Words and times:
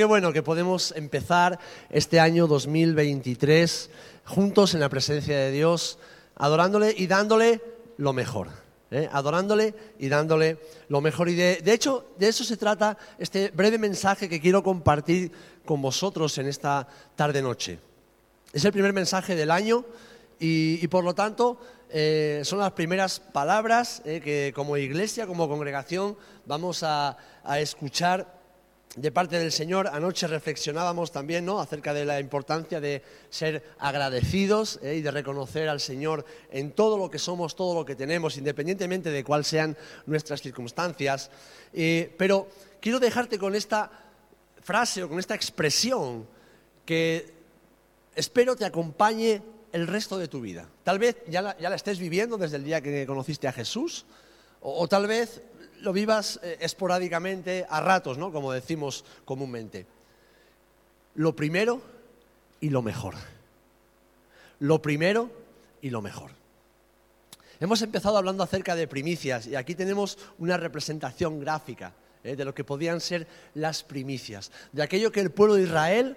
qué 0.00 0.06
bueno 0.06 0.32
que 0.32 0.42
podemos 0.42 0.94
empezar 0.96 1.58
este 1.90 2.20
año 2.20 2.46
2023 2.46 3.90
juntos 4.24 4.72
en 4.72 4.80
la 4.80 4.88
presencia 4.88 5.36
de 5.36 5.50
Dios, 5.50 5.98
adorándole 6.36 6.94
y 6.96 7.06
dándole 7.06 7.60
lo 7.98 8.14
mejor. 8.14 8.48
¿eh? 8.90 9.10
Adorándole 9.12 9.74
y 9.98 10.08
dándole 10.08 10.56
lo 10.88 11.02
mejor. 11.02 11.28
Y 11.28 11.34
de, 11.34 11.56
de 11.56 11.74
hecho, 11.74 12.14
de 12.16 12.28
eso 12.28 12.44
se 12.44 12.56
trata 12.56 12.96
este 13.18 13.50
breve 13.50 13.76
mensaje 13.76 14.26
que 14.26 14.40
quiero 14.40 14.62
compartir 14.62 15.32
con 15.66 15.82
vosotros 15.82 16.38
en 16.38 16.46
esta 16.46 16.88
tarde-noche. 17.14 17.78
Es 18.54 18.64
el 18.64 18.72
primer 18.72 18.94
mensaje 18.94 19.34
del 19.34 19.50
año 19.50 19.84
y, 20.38 20.88
por 20.88 21.04
lo 21.04 21.14
tanto 21.14 21.60
eh, 21.90 22.40
son 22.44 22.60
las 22.60 22.72
primeras 22.72 23.20
palabras 23.20 24.00
eh, 24.06 24.22
que 24.24 24.52
como 24.54 24.78
iglesia, 24.78 25.26
como 25.26 25.46
congregación, 25.46 26.16
vamos 26.46 26.82
a, 26.84 27.18
escuchar 27.58 28.39
de 28.96 29.12
parte 29.12 29.38
del 29.38 29.52
Señor. 29.52 29.88
Anoche 29.88 30.26
reflexionábamos 30.26 31.12
también 31.12 31.44
¿no? 31.44 31.60
acerca 31.60 31.94
de 31.94 32.04
la 32.04 32.20
importancia 32.20 32.80
de 32.80 33.02
ser 33.28 33.62
agradecidos 33.78 34.78
eh, 34.82 34.96
y 34.96 35.00
de 35.02 35.10
reconocer 35.10 35.68
al 35.68 35.80
Señor 35.80 36.24
en 36.50 36.72
todo 36.72 36.98
lo 36.98 37.10
que 37.10 37.18
somos, 37.18 37.56
todo 37.56 37.74
lo 37.74 37.84
que 37.84 37.94
tenemos, 37.94 38.36
independientemente 38.36 39.10
de 39.10 39.24
cuáles 39.24 39.46
sean 39.46 39.76
nuestras 40.06 40.42
circunstancias. 40.42 41.30
pero 42.16 42.48
quiero 42.80 42.98
dejarte 42.98 43.38
con 43.38 43.54
esta 43.54 43.90
frase 44.62 45.02
o 45.02 45.08
con 45.08 45.18
esta 45.18 45.34
expresión 45.34 46.26
que 46.84 47.32
espero 48.14 48.56
te 48.56 48.64
acompañe 48.64 49.42
el 49.72 49.86
resto 49.86 50.18
de 50.18 50.28
tu 50.28 50.40
vida. 50.40 50.68
Tal 50.82 50.98
vez 50.98 51.16
ya 51.28 51.42
la, 51.42 51.74
estés 51.74 51.98
viviendo 51.98 52.36
desde 52.36 52.56
el 52.56 52.64
día 52.64 52.80
que 52.80 53.06
conociste 53.06 53.48
a 53.48 53.52
Jesús, 53.52 54.04
o, 54.62 54.86
tal 54.88 55.06
vez 55.06 55.40
lo 55.82 55.92
vivas 55.92 56.40
eh, 56.42 56.58
esporádicamente 56.60 57.66
a 57.68 57.80
ratos, 57.80 58.18
¿no? 58.18 58.32
Como 58.32 58.52
decimos 58.52 59.04
comúnmente. 59.24 59.86
Lo 61.14 61.34
primero 61.34 61.80
y 62.60 62.70
lo 62.70 62.82
mejor. 62.82 63.14
Lo 64.60 64.80
primero 64.82 65.30
y 65.82 65.90
lo 65.90 66.02
mejor. 66.02 66.30
Hemos 67.60 67.82
empezado 67.82 68.16
hablando 68.16 68.42
acerca 68.42 68.74
de 68.74 68.88
primicias 68.88 69.46
y 69.46 69.54
aquí 69.54 69.74
tenemos 69.74 70.18
una 70.38 70.56
representación 70.56 71.40
gráfica 71.40 71.92
¿eh? 72.24 72.36
de 72.36 72.44
lo 72.44 72.54
que 72.54 72.64
podían 72.64 73.00
ser 73.00 73.26
las 73.54 73.82
primicias, 73.82 74.50
de 74.72 74.82
aquello 74.82 75.12
que 75.12 75.20
el 75.20 75.30
pueblo 75.30 75.54
de 75.54 75.64
Israel 75.64 76.16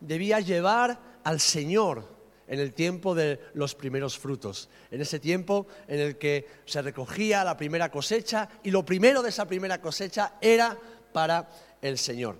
debía 0.00 0.40
llevar 0.40 0.98
al 1.22 1.38
Señor 1.38 2.19
en 2.50 2.58
el 2.58 2.74
tiempo 2.74 3.14
de 3.14 3.40
los 3.54 3.76
primeros 3.76 4.18
frutos, 4.18 4.68
en 4.90 5.00
ese 5.00 5.20
tiempo 5.20 5.68
en 5.86 6.00
el 6.00 6.18
que 6.18 6.46
se 6.66 6.82
recogía 6.82 7.44
la 7.44 7.56
primera 7.56 7.90
cosecha 7.90 8.48
y 8.64 8.72
lo 8.72 8.84
primero 8.84 9.22
de 9.22 9.28
esa 9.28 9.46
primera 9.46 9.80
cosecha 9.80 10.34
era 10.40 10.76
para 11.12 11.48
el 11.80 11.96
Señor. 11.96 12.36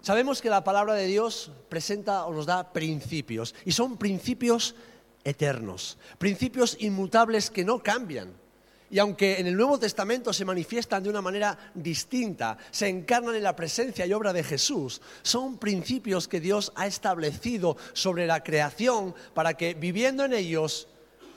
Sabemos 0.00 0.40
que 0.40 0.48
la 0.48 0.64
palabra 0.64 0.94
de 0.94 1.06
Dios 1.06 1.52
presenta 1.68 2.24
o 2.24 2.32
nos 2.32 2.46
da 2.46 2.72
principios 2.72 3.54
y 3.66 3.72
son 3.72 3.98
principios 3.98 4.74
eternos, 5.24 5.98
principios 6.16 6.78
inmutables 6.80 7.50
que 7.50 7.66
no 7.66 7.82
cambian. 7.82 8.32
Y 8.90 8.98
aunque 8.98 9.38
en 9.38 9.46
el 9.46 9.56
Nuevo 9.56 9.78
Testamento 9.78 10.32
se 10.32 10.46
manifiestan 10.46 11.02
de 11.02 11.10
una 11.10 11.20
manera 11.20 11.58
distinta, 11.74 12.56
se 12.70 12.88
encarnan 12.88 13.34
en 13.34 13.42
la 13.42 13.54
presencia 13.54 14.06
y 14.06 14.12
obra 14.14 14.32
de 14.32 14.42
Jesús, 14.42 15.02
son 15.22 15.58
principios 15.58 16.26
que 16.26 16.40
Dios 16.40 16.72
ha 16.74 16.86
establecido 16.86 17.76
sobre 17.92 18.26
la 18.26 18.42
creación 18.42 19.14
para 19.34 19.54
que 19.54 19.74
viviendo 19.74 20.24
en 20.24 20.32
ellos 20.32 20.88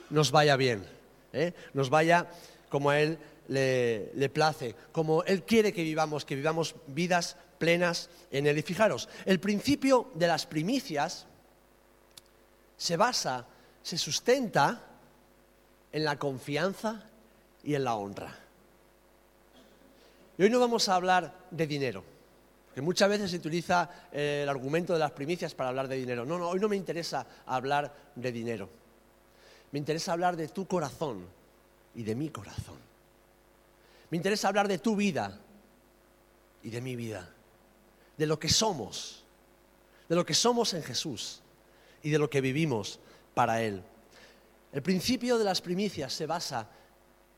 nos 0.08 0.30
vaya 0.30 0.56
bien, 0.56 0.86
¿eh? 1.32 1.52
nos 1.74 1.90
vaya 1.90 2.26
como 2.70 2.90
a 2.90 3.00
Él 3.00 3.18
le, 3.48 4.12
le, 4.14 4.28
place, 4.30 4.74
como 4.90 5.22
Él 5.24 5.42
quiere 5.42 5.74
que 5.74 5.82
vivamos, 5.82 6.24
que 6.24 6.36
vivamos 6.36 6.74
vidas 6.86 7.36
plenas 7.58 8.08
en 8.30 8.46
Él. 8.46 8.56
Y 8.56 8.62
fijaros, 8.62 9.10
el 9.26 9.40
principio 9.40 10.10
de 10.14 10.26
las 10.26 10.46
primicias 10.46 11.26
se 12.78 12.96
basa, 12.96 13.46
se 13.82 13.98
sustenta 13.98 14.80
en 15.92 16.04
la 16.04 16.18
confianza 16.18 17.04
y 17.64 17.74
en 17.74 17.84
la 17.84 17.94
honra. 17.94 18.38
Y 20.38 20.42
hoy 20.42 20.50
no 20.50 20.60
vamos 20.60 20.88
a 20.88 20.94
hablar 20.94 21.46
de 21.50 21.66
dinero, 21.66 22.04
que 22.74 22.80
muchas 22.80 23.08
veces 23.08 23.30
se 23.30 23.36
utiliza 23.36 23.88
eh, 24.10 24.40
el 24.42 24.48
argumento 24.48 24.92
de 24.92 24.98
las 24.98 25.12
primicias 25.12 25.54
para 25.54 25.68
hablar 25.68 25.88
de 25.88 25.96
dinero. 25.96 26.24
No, 26.24 26.38
no, 26.38 26.48
hoy 26.48 26.58
no 26.58 26.68
me 26.68 26.76
interesa 26.76 27.26
hablar 27.46 27.92
de 28.14 28.32
dinero. 28.32 28.68
Me 29.70 29.78
interesa 29.78 30.12
hablar 30.12 30.36
de 30.36 30.48
tu 30.48 30.66
corazón 30.66 31.26
y 31.94 32.02
de 32.02 32.14
mi 32.14 32.30
corazón. 32.30 32.78
Me 34.10 34.16
interesa 34.16 34.48
hablar 34.48 34.68
de 34.68 34.78
tu 34.78 34.96
vida 34.96 35.38
y 36.62 36.70
de 36.70 36.80
mi 36.80 36.96
vida, 36.96 37.28
de 38.16 38.26
lo 38.26 38.38
que 38.38 38.48
somos, 38.48 39.24
de 40.08 40.14
lo 40.14 40.24
que 40.24 40.34
somos 40.34 40.74
en 40.74 40.82
Jesús 40.82 41.40
y 42.02 42.10
de 42.10 42.18
lo 42.18 42.28
que 42.28 42.40
vivimos 42.40 43.00
para 43.34 43.62
Él. 43.62 43.82
El 44.72 44.82
principio 44.82 45.38
de 45.38 45.44
las 45.44 45.60
primicias 45.60 46.12
se 46.12 46.26
basa 46.26 46.68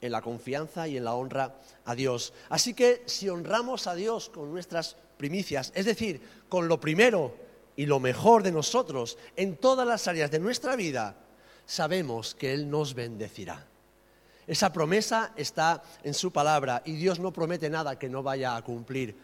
en 0.04 0.12
la 0.12 0.20
confianza 0.20 0.86
y 0.86 0.98
en 0.98 1.04
la 1.04 1.14
honra 1.14 1.56
a 1.86 1.94
Dios. 1.94 2.34
Así 2.50 2.74
que 2.74 3.02
si 3.06 3.28
honramos 3.30 3.86
a 3.86 3.94
Dios 3.94 4.28
con 4.28 4.52
nuestras 4.52 4.96
primicias, 5.16 5.72
es 5.74 5.86
decir, 5.86 6.20
con 6.48 6.68
lo 6.68 6.78
primero 6.78 7.34
y 7.74 7.86
lo 7.86 8.00
mejor 8.00 8.42
de 8.42 8.52
nosotros 8.52 9.16
en 9.34 9.56
todas 9.56 9.88
las 9.88 10.06
áreas 10.06 10.30
de 10.30 10.40
nuestra 10.40 10.76
vida, 10.76 11.16
sabemos 11.64 12.34
que 12.34 12.52
Él 12.52 12.70
nos 12.70 12.92
bendecirá. 12.92 13.66
Esa 14.46 14.74
promesa 14.74 15.32
está 15.36 15.82
en 16.02 16.12
su 16.12 16.30
palabra 16.30 16.82
y 16.84 16.92
Dios 16.92 17.18
no 17.18 17.32
promete 17.32 17.70
nada 17.70 17.98
que 17.98 18.10
no 18.10 18.22
vaya 18.22 18.56
a 18.56 18.62
cumplir. 18.62 19.16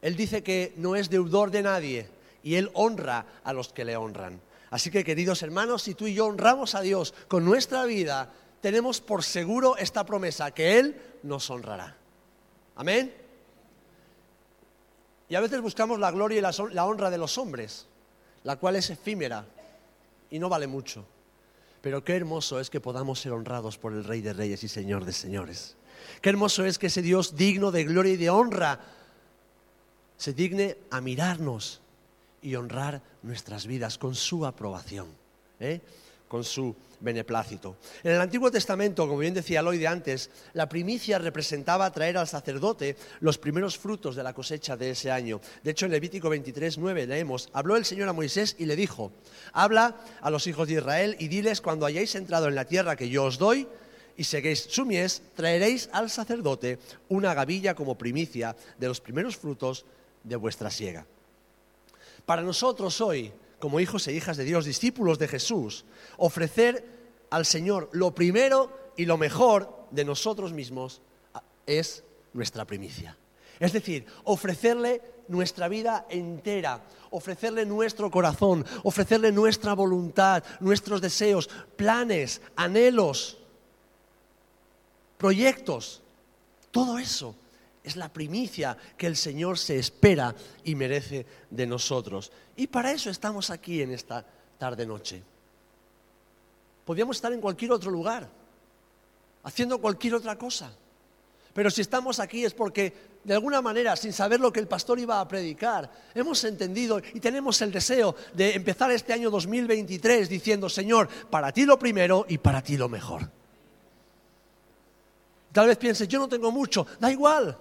Él 0.00 0.16
dice 0.16 0.42
que 0.42 0.72
no 0.76 0.96
es 0.96 1.10
deudor 1.10 1.50
de 1.50 1.62
nadie 1.62 2.08
y 2.42 2.54
Él 2.54 2.70
honra 2.72 3.26
a 3.44 3.52
los 3.52 3.70
que 3.70 3.84
le 3.84 3.98
honran. 3.98 4.40
Así 4.70 4.90
que 4.90 5.04
queridos 5.04 5.42
hermanos, 5.42 5.82
si 5.82 5.94
tú 5.94 6.06
y 6.06 6.14
yo 6.14 6.24
honramos 6.24 6.74
a 6.74 6.80
Dios 6.80 7.12
con 7.28 7.44
nuestra 7.44 7.84
vida, 7.84 8.32
tenemos 8.60 9.00
por 9.00 9.22
seguro 9.22 9.76
esta 9.76 10.04
promesa, 10.04 10.50
que 10.50 10.78
Él 10.78 11.00
nos 11.22 11.48
honrará. 11.50 11.96
Amén. 12.76 13.14
Y 15.28 15.34
a 15.34 15.40
veces 15.40 15.60
buscamos 15.60 15.98
la 15.98 16.10
gloria 16.10 16.38
y 16.38 16.72
la, 16.74 16.84
honra 16.84 17.10
de 17.10 17.18
los 17.18 17.38
hombres, 17.38 17.86
la 18.42 18.56
cual 18.56 18.76
es 18.76 18.90
efímera 18.90 19.46
y 20.30 20.38
no 20.38 20.48
vale 20.48 20.66
mucho. 20.66 21.04
Pero 21.80 22.04
qué 22.04 22.16
hermoso 22.16 22.60
es 22.60 22.68
que 22.68 22.80
podamos 22.80 23.20
ser 23.20 23.32
honrados 23.32 23.78
por 23.78 23.92
el 23.92 24.04
Rey 24.04 24.20
de 24.20 24.32
Reyes 24.32 24.64
y 24.64 24.68
Señor 24.68 25.04
de 25.04 25.12
Señores. 25.12 25.76
Qué 26.20 26.30
hermoso 26.30 26.64
es 26.64 26.78
que 26.78 26.88
ese 26.88 27.00
Dios 27.00 27.36
digno 27.36 27.70
de 27.70 27.84
gloria 27.84 28.12
y 28.12 28.16
de 28.16 28.28
honra 28.28 28.80
se 30.16 30.32
digne 30.32 30.76
a 30.90 31.00
mirarnos 31.00 31.80
y 32.42 32.56
honrar 32.56 33.00
nuestras 33.22 33.66
vidas 33.66 33.98
con 33.98 34.14
su 34.14 34.44
aprobación. 34.44 35.08
¿eh? 35.60 35.80
Con 36.30 36.44
su 36.44 36.76
beneplácito. 37.00 37.76
En 38.04 38.12
el 38.12 38.20
Antiguo 38.20 38.52
Testamento, 38.52 39.08
como 39.08 39.18
bien 39.18 39.34
decía 39.34 39.62
Lloyd 39.62 39.84
antes, 39.84 40.30
la 40.52 40.68
primicia 40.68 41.18
representaba 41.18 41.90
traer 41.90 42.16
al 42.16 42.28
sacerdote 42.28 42.96
los 43.18 43.36
primeros 43.36 43.76
frutos 43.76 44.14
de 44.14 44.22
la 44.22 44.32
cosecha 44.32 44.76
de 44.76 44.90
ese 44.90 45.10
año. 45.10 45.40
De 45.64 45.72
hecho, 45.72 45.86
en 45.86 45.90
Levítico 45.90 46.30
23, 46.30 46.78
9 46.78 47.08
leemos, 47.08 47.48
habló 47.52 47.74
el 47.74 47.84
Señor 47.84 48.08
a 48.08 48.12
Moisés 48.12 48.54
y 48.60 48.66
le 48.66 48.76
dijo, 48.76 49.10
habla 49.52 49.96
a 50.20 50.30
los 50.30 50.46
hijos 50.46 50.68
de 50.68 50.74
Israel 50.74 51.16
y 51.18 51.26
diles 51.26 51.60
cuando 51.60 51.84
hayáis 51.84 52.14
entrado 52.14 52.46
en 52.46 52.54
la 52.54 52.64
tierra 52.64 52.94
que 52.94 53.08
yo 53.08 53.24
os 53.24 53.36
doy, 53.36 53.66
y 54.16 54.22
seguéis 54.22 54.68
su 54.70 54.86
mies, 54.86 55.22
traeréis 55.34 55.88
al 55.92 56.10
sacerdote 56.10 56.78
una 57.08 57.34
gavilla 57.34 57.74
como 57.74 57.98
primicia 57.98 58.54
de 58.78 58.86
los 58.86 59.00
primeros 59.00 59.36
frutos 59.36 59.84
de 60.22 60.36
vuestra 60.36 60.70
siega. 60.70 61.06
Para 62.24 62.42
nosotros 62.42 63.00
hoy, 63.00 63.32
como 63.60 63.78
hijos 63.78 64.08
e 64.08 64.12
hijas 64.12 64.36
de 64.36 64.44
Dios, 64.44 64.64
discípulos 64.64 65.18
de 65.18 65.28
Jesús, 65.28 65.84
ofrecer 66.16 66.84
al 67.30 67.46
Señor 67.46 67.88
lo 67.92 68.12
primero 68.14 68.92
y 68.96 69.04
lo 69.04 69.16
mejor 69.16 69.86
de 69.92 70.04
nosotros 70.04 70.52
mismos 70.52 71.00
es 71.66 72.02
nuestra 72.32 72.64
primicia. 72.64 73.16
Es 73.60 73.72
decir, 73.72 74.06
ofrecerle 74.24 75.02
nuestra 75.28 75.68
vida 75.68 76.06
entera, 76.08 76.82
ofrecerle 77.10 77.66
nuestro 77.66 78.10
corazón, 78.10 78.64
ofrecerle 78.82 79.30
nuestra 79.30 79.74
voluntad, 79.74 80.42
nuestros 80.58 81.00
deseos, 81.00 81.48
planes, 81.76 82.40
anhelos, 82.56 83.38
proyectos, 85.18 86.02
todo 86.72 86.98
eso 86.98 87.36
es 87.82 87.96
la 87.96 88.12
primicia 88.12 88.76
que 88.96 89.06
el 89.06 89.16
Señor 89.16 89.58
se 89.58 89.78
espera 89.78 90.34
y 90.64 90.74
merece 90.74 91.26
de 91.48 91.66
nosotros. 91.66 92.30
Y 92.56 92.66
para 92.66 92.92
eso 92.92 93.10
estamos 93.10 93.50
aquí 93.50 93.82
en 93.82 93.92
esta 93.92 94.24
tarde-noche. 94.58 95.22
Podríamos 96.84 97.16
estar 97.16 97.32
en 97.32 97.40
cualquier 97.40 97.72
otro 97.72 97.90
lugar, 97.90 98.28
haciendo 99.44 99.80
cualquier 99.80 100.14
otra 100.14 100.36
cosa. 100.36 100.72
Pero 101.54 101.70
si 101.70 101.80
estamos 101.80 102.20
aquí 102.20 102.44
es 102.44 102.54
porque, 102.54 102.92
de 103.24 103.34
alguna 103.34 103.60
manera, 103.60 103.96
sin 103.96 104.12
saber 104.12 104.40
lo 104.40 104.52
que 104.52 104.60
el 104.60 104.68
pastor 104.68 104.98
iba 104.98 105.20
a 105.20 105.26
predicar, 105.26 105.90
hemos 106.14 106.44
entendido 106.44 107.00
y 107.14 107.20
tenemos 107.20 107.60
el 107.62 107.72
deseo 107.72 108.14
de 108.34 108.54
empezar 108.54 108.90
este 108.90 109.12
año 109.12 109.30
2023 109.30 110.28
diciendo, 110.28 110.68
Señor, 110.68 111.08
para 111.08 111.52
ti 111.52 111.64
lo 111.64 111.78
primero 111.78 112.26
y 112.28 112.38
para 112.38 112.62
ti 112.62 112.76
lo 112.76 112.88
mejor. 112.88 113.28
Tal 115.52 115.66
vez 115.66 115.78
pienses, 115.78 116.06
yo 116.06 116.18
no 116.18 116.28
tengo 116.28 116.52
mucho, 116.52 116.86
da 117.00 117.10
igual. 117.10 117.56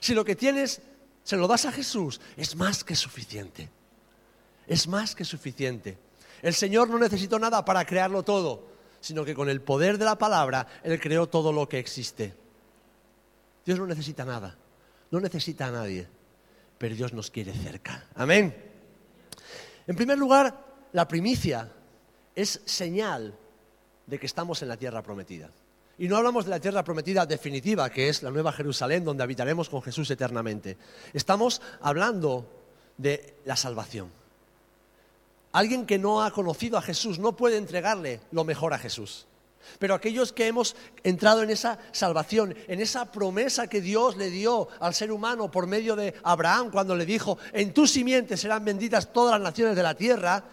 Si 0.00 0.14
lo 0.14 0.24
que 0.24 0.36
tienes 0.36 0.80
se 1.22 1.36
lo 1.36 1.46
das 1.46 1.66
a 1.66 1.72
Jesús, 1.72 2.20
es 2.36 2.56
más 2.56 2.84
que 2.84 2.96
suficiente. 2.96 3.68
Es 4.66 4.86
más 4.88 5.14
que 5.14 5.24
suficiente. 5.24 5.98
El 6.42 6.54
Señor 6.54 6.88
no 6.88 6.98
necesitó 6.98 7.38
nada 7.38 7.64
para 7.64 7.84
crearlo 7.84 8.22
todo, 8.22 8.66
sino 9.00 9.24
que 9.24 9.34
con 9.34 9.48
el 9.48 9.60
poder 9.60 9.98
de 9.98 10.04
la 10.04 10.16
palabra 10.16 10.66
Él 10.82 11.00
creó 11.00 11.28
todo 11.28 11.52
lo 11.52 11.68
que 11.68 11.78
existe. 11.78 12.34
Dios 13.64 13.78
no 13.78 13.86
necesita 13.86 14.24
nada, 14.24 14.56
no 15.10 15.20
necesita 15.20 15.66
a 15.66 15.70
nadie, 15.70 16.08
pero 16.78 16.94
Dios 16.94 17.12
nos 17.12 17.30
quiere 17.30 17.52
cerca. 17.52 18.06
Amén. 18.14 18.54
En 19.86 19.96
primer 19.96 20.18
lugar, 20.18 20.64
la 20.92 21.06
primicia 21.08 21.70
es 22.34 22.60
señal 22.64 23.36
de 24.06 24.18
que 24.18 24.26
estamos 24.26 24.62
en 24.62 24.68
la 24.68 24.76
tierra 24.76 25.02
prometida. 25.02 25.50
Y 25.98 26.06
no 26.06 26.16
hablamos 26.16 26.44
de 26.44 26.50
la 26.50 26.60
tierra 26.60 26.84
prometida 26.84 27.26
definitiva, 27.26 27.90
que 27.90 28.08
es 28.08 28.22
la 28.22 28.30
Nueva 28.30 28.52
Jerusalén, 28.52 29.04
donde 29.04 29.24
habitaremos 29.24 29.68
con 29.68 29.82
Jesús 29.82 30.08
eternamente. 30.10 30.78
Estamos 31.12 31.60
hablando 31.80 32.46
de 32.96 33.34
la 33.44 33.56
salvación. 33.56 34.08
Alguien 35.52 35.86
que 35.86 35.98
no 35.98 36.22
ha 36.22 36.30
conocido 36.30 36.78
a 36.78 36.82
Jesús 36.82 37.18
no 37.18 37.34
puede 37.36 37.56
entregarle 37.56 38.20
lo 38.30 38.44
mejor 38.44 38.74
a 38.74 38.78
Jesús. 38.78 39.26
Pero 39.80 39.94
aquellos 39.94 40.32
que 40.32 40.46
hemos 40.46 40.76
entrado 41.02 41.42
en 41.42 41.50
esa 41.50 41.78
salvación, 41.90 42.54
en 42.68 42.80
esa 42.80 43.10
promesa 43.10 43.66
que 43.66 43.80
Dios 43.80 44.16
le 44.16 44.30
dio 44.30 44.68
al 44.80 44.94
ser 44.94 45.10
humano 45.10 45.50
por 45.50 45.66
medio 45.66 45.96
de 45.96 46.14
Abraham 46.22 46.70
cuando 46.70 46.94
le 46.94 47.06
dijo, 47.06 47.38
en 47.52 47.74
tu 47.74 47.86
simiente 47.88 48.36
serán 48.36 48.64
benditas 48.64 49.12
todas 49.12 49.32
las 49.32 49.42
naciones 49.42 49.74
de 49.74 49.82
la 49.82 49.94
tierra, 49.94 50.44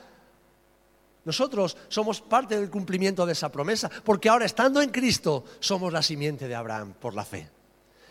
nosotros 1.26 1.76
somos 1.88 2.22
parte 2.22 2.60
del 2.60 2.70
cumplimiento 2.70 3.26
de 3.26 3.34
esa 3.34 3.52
promesa, 3.52 3.90
porque 4.04 4.30
ahora 4.30 4.46
estando 4.46 4.82
en 4.82 4.92
Cristo 4.92 5.44
somos 5.60 5.92
la 5.92 6.02
simiente 6.02 6.48
de 6.48 6.56
Abraham 6.56 6.94
por 6.94 7.16
la 7.16 7.26
fe. 7.26 7.50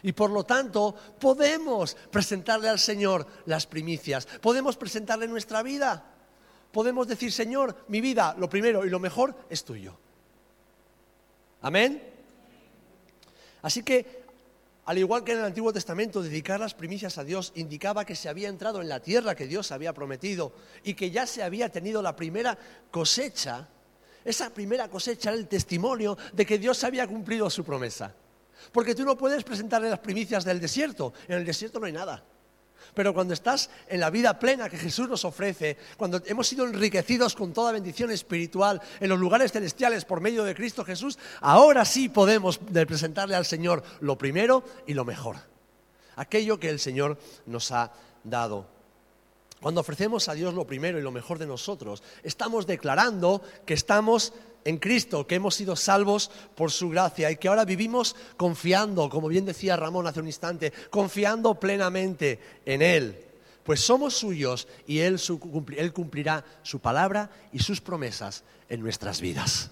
Y 0.03 0.13
por 0.13 0.31
lo 0.31 0.45
tanto 0.45 0.95
podemos 1.19 1.97
presentarle 2.11 2.69
al 2.69 2.79
Señor 2.79 3.27
las 3.47 3.67
primicias, 3.67 4.27
podemos 4.27 4.77
presentarle 4.77 5.29
nuestra 5.29 5.63
vida, 5.63 6.05
podemos 6.73 7.07
decir, 7.07 7.33
Señor, 7.33 7.85
mi 7.89 8.01
vida, 8.01 8.35
lo 8.37 8.49
primero 8.51 8.85
y 8.85 8.91
lo 8.91 8.99
mejor 8.99 9.35
es 9.49 9.65
tuyo. 9.65 9.97
Amén. 11.63 12.03
Así 13.63 13.83
que 13.83 14.24
al 14.87 14.99
igual 14.99 15.25
que 15.25 15.33
en 15.33 15.39
el 15.39 15.45
Antiguo 15.45 15.73
Testamento, 15.73 16.23
dedicar 16.23 16.61
las 16.61 16.75
primicias 16.75 17.17
a 17.17 17.25
Dios 17.25 17.53
indicaba 17.55 18.05
que 18.05 18.15
se 18.15 18.29
había 18.29 18.49
entrado 18.49 18.83
en 18.83 18.89
la 18.89 19.01
tierra 19.01 19.35
que 19.35 19.47
Dios 19.47 19.73
había 19.73 19.95
prometido 19.95 20.53
y 20.83 20.95
que 20.95 21.11
ya 21.11 21.27
se 21.27 21.43
había 21.43 21.71
tenido 21.71 22.03
la 22.03 22.15
primera 22.15 22.59
cosecha. 22.91 23.69
Esa 24.25 24.51
primera 24.51 24.89
cosecha 24.89 25.31
era 25.31 25.39
el 25.39 25.49
testimonio 25.49 26.19
de 26.33 26.45
que 26.45 26.59
Dios 26.59 26.85
había 26.85 27.07
cumplido 27.07 27.49
su 27.49 27.65
promesa. 27.65 28.15
Porque 28.73 28.95
tú 28.95 29.05
no 29.05 29.17
puedes 29.17 29.43
presentarle 29.43 29.89
las 29.89 30.01
primicias 30.01 30.45
del 30.45 30.61
desierto. 30.61 31.15
En 31.29 31.39
el 31.39 31.45
desierto 31.45 31.81
no 31.81 31.87
hay 31.87 31.93
nada. 31.93 32.23
Pero 32.95 33.13
cuando 33.13 33.35
estás 33.35 33.71
en 33.89 34.01
la 34.01 34.11
vida 34.11 34.39
plena 34.39 34.69
que 34.69 34.79
Jesús 34.79 35.09
nos 35.09 35.25
ofrece, 35.25 35.77
cuando 35.97 36.23
hemos 36.27 36.47
sido 36.47 36.67
enriquecidos 36.67 37.35
con 37.35 37.53
toda 37.53 37.73
bendición 37.73 38.11
espiritual 38.11 38.81
en 39.01 39.09
los 39.09 39.19
lugares 39.19 39.53
celestiales 39.53 40.05
por 40.05 40.21
medio 40.21 40.45
de 40.45 40.55
Cristo 40.55 40.85
Jesús, 40.85 41.19
ahora 41.41 41.85
sí 41.85 42.09
podemos 42.09 42.59
presentarle 42.59 43.35
al 43.35 43.45
Señor 43.45 43.83
lo 44.01 44.17
primero 44.17 44.65
y 44.87 44.95
lo 44.95 45.05
mejor. 45.05 45.37
Aquello 46.17 46.61
que 46.61 46.71
el 46.71 46.79
Señor 46.79 47.19
nos 47.47 47.73
ha 47.73 47.93
dado. 48.23 48.67
Cuando 49.61 49.81
ofrecemos 49.81 50.29
a 50.29 50.35
Dios 50.35 50.55
lo 50.55 50.67
primero 50.67 50.99
y 50.99 51.03
lo 51.03 51.11
mejor 51.11 51.39
de 51.39 51.47
nosotros, 51.47 52.03
estamos 52.23 52.67
declarando 52.67 53.43
que 53.65 53.75
estamos 53.75 54.35
en 54.65 54.79
Cristo, 54.79 55.27
que 55.27 55.35
hemos 55.37 55.55
sido 55.55 55.77
salvos 55.77 56.31
por 56.55 56.71
su 56.71 56.89
gracia 56.89 57.31
y 57.31 57.37
que 57.37 57.49
ahora 57.49 57.65
vivimos 57.65 58.17
confiando, 58.37 59.09
como 59.09 59.29
bien 59.29 59.45
decía 59.45 59.77
Ramón 59.77 60.07
hace 60.07 60.21
un 60.21 60.27
instante, 60.27 60.73
confiando 60.91 61.55
plenamente 61.61 62.39
en 62.65 62.83
Él. 62.83 63.19
Pues 63.63 63.81
somos 63.81 64.15
suyos 64.15 64.69
y 64.87 64.99
Él, 64.99 65.21
cumplirá 65.93 66.45
su 66.63 66.81
palabra 66.81 67.31
y 67.53 67.59
sus 67.59 67.81
promesas 67.81 68.45
en 68.69 68.81
nuestras 68.81 69.21
vidas. 69.21 69.71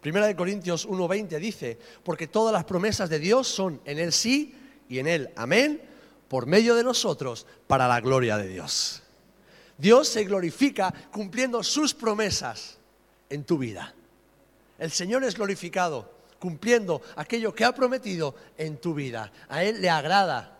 Primera 0.00 0.26
de 0.26 0.36
Corintios 0.36 0.86
1:20 0.88 1.38
dice, 1.38 1.78
porque 2.04 2.28
todas 2.28 2.52
las 2.52 2.64
promesas 2.64 3.10
de 3.10 3.18
Dios 3.18 3.48
son 3.48 3.80
en 3.84 3.98
Él 3.98 4.12
sí 4.12 4.54
y 4.88 4.98
en 4.98 5.08
Él 5.08 5.30
amén, 5.36 5.80
por 6.28 6.46
medio 6.46 6.74
de 6.74 6.84
nosotros, 6.84 7.46
para 7.66 7.88
la 7.88 8.00
gloria 8.00 8.36
de 8.36 8.48
Dios. 8.48 9.02
Dios 9.76 10.08
se 10.08 10.24
glorifica 10.24 10.92
cumpliendo 11.10 11.62
sus 11.62 11.94
promesas 11.94 12.77
en 13.30 13.44
tu 13.44 13.58
vida. 13.58 13.94
El 14.78 14.90
Señor 14.90 15.24
es 15.24 15.34
glorificado 15.34 16.18
cumpliendo 16.38 17.02
aquello 17.16 17.54
que 17.54 17.64
ha 17.64 17.74
prometido 17.74 18.34
en 18.56 18.78
tu 18.78 18.94
vida. 18.94 19.32
A 19.48 19.64
Él 19.64 19.80
le 19.80 19.90
agrada, 19.90 20.56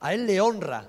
a 0.00 0.14
Él 0.14 0.26
le 0.26 0.40
honra. 0.40 0.88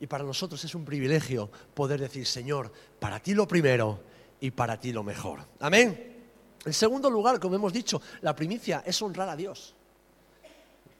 Y 0.00 0.06
para 0.06 0.24
nosotros 0.24 0.62
es 0.64 0.74
un 0.74 0.84
privilegio 0.84 1.50
poder 1.74 2.00
decir, 2.00 2.26
Señor, 2.26 2.70
para 3.00 3.20
ti 3.20 3.34
lo 3.34 3.48
primero 3.48 4.00
y 4.40 4.50
para 4.50 4.78
ti 4.78 4.92
lo 4.92 5.02
mejor. 5.02 5.40
Amén. 5.60 6.16
En 6.64 6.72
segundo 6.72 7.10
lugar, 7.10 7.40
como 7.40 7.56
hemos 7.56 7.72
dicho, 7.72 8.00
la 8.20 8.36
primicia 8.36 8.82
es 8.86 9.00
honrar 9.02 9.28
a 9.28 9.36
Dios. 9.36 9.74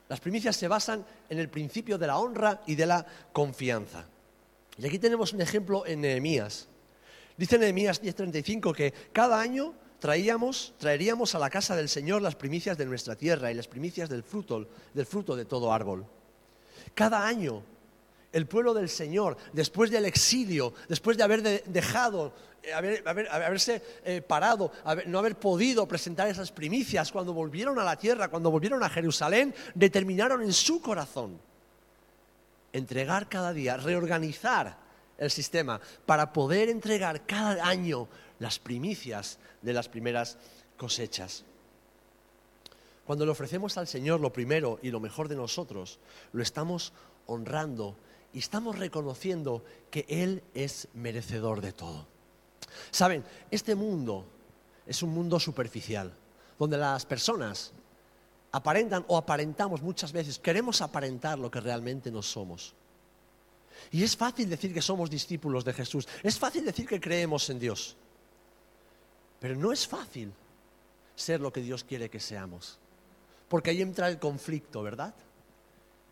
Las 0.09 0.21
primicias 0.21 0.57
se 0.57 0.69
basan 0.69 1.05
en 1.29 1.39
el 1.39 1.49
principio 1.49 1.99
de 1.99 2.07
la 2.07 2.19
honra 2.19 2.63
y 2.67 2.75
de 2.75 2.87
la 2.87 3.07
confianza. 3.33 4.07
Y 4.79 4.87
aquí 4.87 4.99
tenemos 4.99 5.33
un 5.33 5.43
ejemplo 5.43 5.85
en 5.87 6.01
Nehemías. 6.01 6.69
Dice 7.39 7.57
Nehemías 7.57 8.03
10:35 8.03 8.75
que 8.75 8.93
cada 9.13 9.41
año 9.41 9.73
traíamos, 10.01 10.75
traeríamos 10.77 11.37
a 11.37 11.39
la 11.39 11.49
casa 11.49 11.77
del 11.77 11.89
Señor 11.89 12.21
las 12.21 12.35
primicias 12.35 12.77
de 12.77 12.85
nuestra 12.85 13.15
tierra 13.15 13.51
y 13.51 13.55
las 13.55 13.69
primicias 13.69 14.09
del 14.09 14.25
fruto, 14.25 14.67
del 14.93 15.07
fruto 15.07 15.37
de 15.37 15.45
todo 15.45 15.73
árbol. 15.73 16.05
Cada 16.95 17.25
año 17.25 17.63
el 18.33 18.47
pueblo 18.47 18.75
del 18.75 18.89
Señor, 18.89 19.37
después 19.53 19.91
del 19.91 20.05
exilio, 20.05 20.75
después 20.89 21.17
de 21.17 21.23
haber 21.23 21.65
dejado, 21.65 22.35
eh, 22.63 22.73
haberse 22.73 23.83
eh, 24.05 24.21
parado, 24.21 24.73
no 25.07 25.21
haber 25.21 25.37
podido 25.37 25.87
presentar 25.87 26.29
esas 26.29 26.51
primicias, 26.51 27.13
cuando 27.13 27.33
volvieron 27.33 27.79
a 27.79 27.85
la 27.85 27.97
tierra, 27.97 28.29
cuando 28.29 28.51
volvieron 28.51 28.83
a 28.83 28.91
Jerusalén, 28.91 29.55
determinaron 29.75 30.43
en 30.43 30.53
su 30.53 30.83
corazón 30.83 31.41
entregar 32.73 33.29
cada 33.29 33.53
día, 33.53 33.77
reorganizar 33.77 34.88
el 35.19 35.31
sistema 35.31 35.81
para 36.07 36.33
poder 36.33 36.69
entregar 36.69 37.27
cada 37.27 37.67
año 37.67 38.09
las 38.39 38.59
primicias 38.59 39.39
de 39.63 39.73
las 39.73 39.89
primeras 39.89 40.39
cosechas. 40.77 41.45
Cuando 43.05 43.25
le 43.25 43.33
ofrecemos 43.33 43.77
al 43.79 43.89
Señor 43.89 44.21
lo 44.21 44.33
primero 44.33 44.79
y 44.83 44.91
lo 44.91 45.01
mejor 45.01 45.29
de 45.29 45.37
nosotros, 45.37 45.99
lo 46.33 46.43
estamos 46.43 46.93
honrando 47.27 47.97
y 48.33 48.39
estamos 48.39 48.79
reconociendo 48.79 49.65
que 49.91 50.05
Él 50.09 50.43
es 50.55 50.89
merecedor 50.95 51.61
de 51.61 51.73
todo. 51.73 52.07
Saben, 52.91 53.25
este 53.51 53.75
mundo 53.75 54.27
es 54.87 55.03
un 55.03 55.11
mundo 55.11 55.41
superficial, 55.41 56.13
donde 56.59 56.77
las 56.77 57.07
personas 57.07 57.73
aparentan 58.53 59.05
o 59.09 59.17
aparentamos 59.17 59.83
muchas 59.83 60.13
veces, 60.13 60.39
queremos 60.39 60.81
aparentar 60.81 61.39
lo 61.39 61.51
que 61.51 61.61
realmente 61.61 62.11
no 62.11 62.23
somos. 62.23 62.75
Y 63.91 64.03
es 64.03 64.17
fácil 64.17 64.49
decir 64.49 64.73
que 64.73 64.83
somos 64.83 65.11
discípulos 65.11 65.65
de 65.65 65.73
Jesús, 65.73 66.07
es 66.23 66.39
fácil 66.39 66.65
decir 66.65 66.87
que 66.87 67.01
creemos 67.01 67.49
en 67.51 67.59
Dios, 67.59 67.97
pero 69.41 69.57
no 69.57 69.73
es 69.73 69.87
fácil 69.87 70.33
ser 71.15 71.41
lo 71.41 71.53
que 71.53 71.61
Dios 71.61 71.85
quiere 71.85 72.09
que 72.09 72.21
seamos, 72.21 72.79
porque 73.49 73.71
ahí 73.71 73.83
entra 73.83 74.09
el 74.09 74.19
conflicto, 74.19 74.83
¿verdad? 74.83 75.15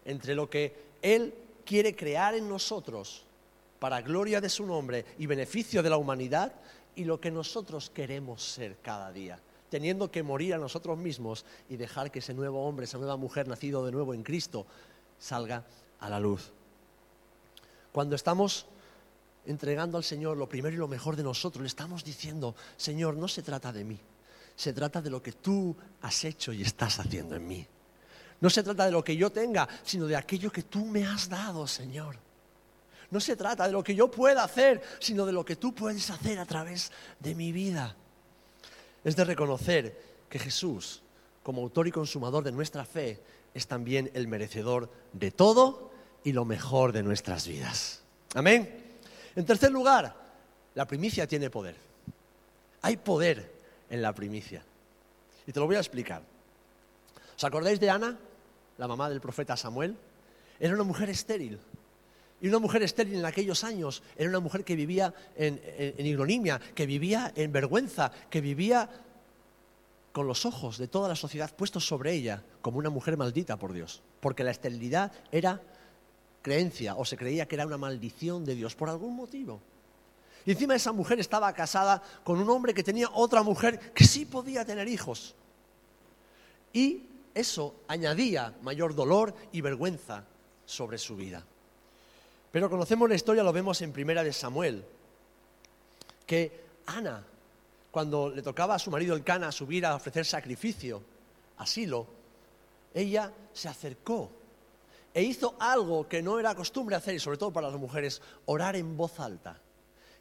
Entre 0.05 0.35
lo 0.35 0.49
que 0.49 0.75
Él 1.03 1.35
quiere 1.65 1.95
crear 1.95 2.35
en 2.35 2.49
nosotros 2.49 3.25
para 3.79 4.03
gloria 4.03 4.41
de 4.41 4.49
su 4.49 4.65
nombre 4.65 5.05
y 5.19 5.27
beneficio 5.27 5.83
de 5.83 5.91
la 5.91 5.97
humanidad 5.97 6.53
y 6.95 7.05
lo 7.05 7.21
que 7.21 7.31
nosotros 7.31 7.91
queremos 7.91 8.43
ser 8.43 8.79
cada 8.83 9.13
día 9.13 9.41
teniendo 9.69 10.11
que 10.11 10.23
morir 10.23 10.55
a 10.55 10.59
nosotros 10.59 10.97
mismos 10.99 11.45
y 11.69 11.77
dejar 11.77 12.11
que 12.11 12.21
ese 12.21 12.35
nuevo 12.35 12.67
hombre, 12.67 12.85
esa 12.85 12.99
nueva 12.99 13.17
mujer 13.17 13.49
nacido 13.49 13.85
de 13.85 13.93
nuevo 13.93 14.15
en 14.15 14.23
Cristo 14.23 14.67
salga 15.19 15.65
a 16.01 16.09
la 16.09 16.21
luz. 16.21 16.53
Cuando 17.97 18.15
estamos 18.15 18.67
entregando 19.47 19.97
al 19.97 20.05
Señor 20.05 20.37
lo 20.37 20.51
primero 20.51 20.75
y 20.75 20.79
lo 20.79 20.87
mejor 20.87 21.17
de 21.17 21.23
nosotros, 21.23 21.63
le 21.63 21.67
estamos 21.67 22.05
diciendo, 22.05 22.55
Señor, 22.77 23.17
no 23.17 23.27
se 23.27 23.43
trata 23.43 23.73
de 23.73 23.85
mí, 23.85 23.99
se 24.55 24.75
trata 24.75 25.01
de 25.01 25.09
lo 25.09 25.23
que 25.23 25.33
tú 25.33 25.75
has 26.03 26.23
hecho 26.27 26.53
y 26.53 26.61
estás 26.61 27.01
haciendo 27.01 27.37
en 27.37 27.49
mí. 27.49 27.67
No 28.39 28.51
se 28.51 28.63
trata 28.63 28.85
de 28.85 28.91
lo 28.91 29.03
que 29.03 29.17
yo 29.17 29.33
tenga, 29.33 29.67
sino 29.83 30.07
de 30.07 30.15
aquello 30.15 30.53
que 30.53 30.65
tú 30.65 30.85
me 30.85 31.07
has 31.07 31.31
dado, 31.31 31.67
Señor. 31.67 32.19
No 33.11 33.19
se 33.19 33.35
trata 33.35 33.67
de 33.67 33.73
lo 33.73 33.83
que 33.83 33.95
yo 33.95 34.11
pueda 34.11 34.45
hacer, 34.45 34.83
sino 34.99 35.25
de 35.25 35.33
lo 35.33 35.43
que 35.43 35.57
tú 35.57 35.75
puedes 35.75 36.11
hacer 36.11 36.39
a 36.39 36.45
través 36.45 36.93
de 37.19 37.35
mi 37.35 37.51
vida. 37.51 37.97
Es 39.05 39.17
de 39.17 39.25
reconocer 39.25 39.99
que 40.29 40.39
Jesús, 40.39 41.03
como 41.43 41.63
autor 41.63 41.89
y 41.89 41.93
consumador 41.93 42.45
de 42.45 42.53
nuestra 42.53 42.85
fe, 42.85 43.23
es 43.55 43.67
también 43.67 44.11
el 44.13 44.29
merecedor 44.29 44.93
de 45.15 45.31
todo 45.31 45.96
y 46.27 46.33
lo 46.33 46.45
mejor 46.45 46.91
de 46.91 47.05
nuestras 47.05 47.47
vidas. 47.47 48.01
Amén. 48.35 48.69
En 49.37 49.47
tercer 49.47 49.71
lugar, 49.71 50.13
la 50.75 50.85
primicia 50.85 51.25
tiene 51.29 51.51
poder. 51.51 51.77
Hay 52.83 52.97
poder 52.97 53.49
en 53.89 54.03
la 54.03 54.13
primicia. 54.13 54.61
Y 55.47 55.53
te 55.53 55.61
lo 55.61 55.67
voy 55.67 55.77
a 55.77 55.79
explicar. 55.79 56.23
¿Os 57.37 57.45
acordáis 57.45 57.79
de 57.79 57.91
Ana, 57.91 58.19
la 58.77 58.89
mamá 58.89 59.09
del 59.09 59.21
profeta 59.21 59.57
Samuel? 59.57 59.97
era 60.59 60.75
una 60.75 60.83
mujer 60.83 61.11
estéril. 61.11 61.61
Y 62.41 62.49
una 62.49 62.59
mujer 62.59 62.83
estéril 62.83 63.21
en 63.21 63.25
aquellos 63.25 63.63
años 63.63 64.03
era 64.17 64.29
una 64.29 64.41
mujer 64.41 64.65
que 64.65 64.75
vivía 64.75 65.15
en, 65.37 65.61
en, 65.65 66.59
que 66.75 66.87
vivía 66.87 67.33
en 67.37 67.53
vergüenza, 67.53 68.11
que 68.29 68.41
vivía 68.41 68.91
con 70.11 70.27
los 70.27 70.45
ojos 70.45 70.77
de 70.77 70.89
toda 70.89 71.09
la 71.09 71.15
sociedad 71.15 71.55
puestos 71.55 71.87
sobre 71.87 72.15
ella 72.15 72.43
como 72.63 72.79
una 72.79 72.91
mujer 72.91 73.17
maldita 73.17 73.57
por 73.57 73.73
Dios. 73.73 74.03
Porque 74.19 74.43
la 74.43 74.51
esterilidad 74.51 75.13
era 75.31 75.63
creencia 76.47 76.95
o 76.95 77.05
se 77.05 77.17
creía 77.17 77.49
que 77.49 77.57
era 77.57 77.67
una 77.67 77.77
maldición 77.77 78.45
de 78.45 78.55
Dios 78.55 78.77
por 78.77 78.89
algún 78.89 79.17
motivo. 79.17 79.61
Y 80.45 80.53
encima 80.53 80.77
esa 80.77 80.93
mujer 80.93 81.19
estaba 81.19 81.53
casada 81.53 82.01
con 82.23 82.39
un 82.39 82.49
hombre 82.49 82.73
que 82.73 82.85
tenía 82.85 83.11
otra 83.13 83.43
mujer 83.43 83.93
que 83.93 84.05
sí 84.05 84.27
podía 84.27 84.65
tener 84.65 84.87
hijos. 84.87 85.35
Y 86.73 87.03
eso 87.35 87.75
añadía 87.89 88.55
mayor 88.63 88.95
dolor 88.95 89.35
y 89.51 89.61
vergüenza 89.61 90.23
sobre 90.65 90.99
su 90.99 91.17
vida. 91.17 91.45
Pero 92.53 92.71
conocemos 92.71 93.09
la 93.09 93.17
historia, 93.17 93.43
lo 93.43 93.53
vemos 93.53 93.83
en 93.83 93.91
Primera 93.91 94.23
de 94.23 94.33
Samuel, 94.33 94.85
que 96.25 96.65
Ana, 96.87 97.25
cuando 97.91 98.31
le 98.31 98.43
tocaba 98.43 98.77
a 98.77 98.79
su 98.79 98.93
marido 98.93 99.17
el 99.17 99.25
Cana 99.25 99.51
subir 99.51 99.85
a 99.85 99.97
ofrecer 99.97 100.25
sacrificio, 100.25 101.03
asilo, 101.59 102.07
ella 102.95 103.33
se 103.53 103.69
acercó 103.69 104.31
e 105.17 105.23
hizo 105.23 105.57
algo 105.59 106.07
que 106.07 106.23
no 106.23 106.39
era 106.39 106.55
costumbre 106.55 106.95
hacer, 106.95 107.15
y 107.15 107.19
sobre 107.19 107.39
todo 107.39 107.51
para 107.51 107.71
las 107.71 107.81
mujeres, 107.81 108.21
orar 108.45 108.77
en 108.77 108.99
voz 108.99 109.19
alta. 109.19 109.59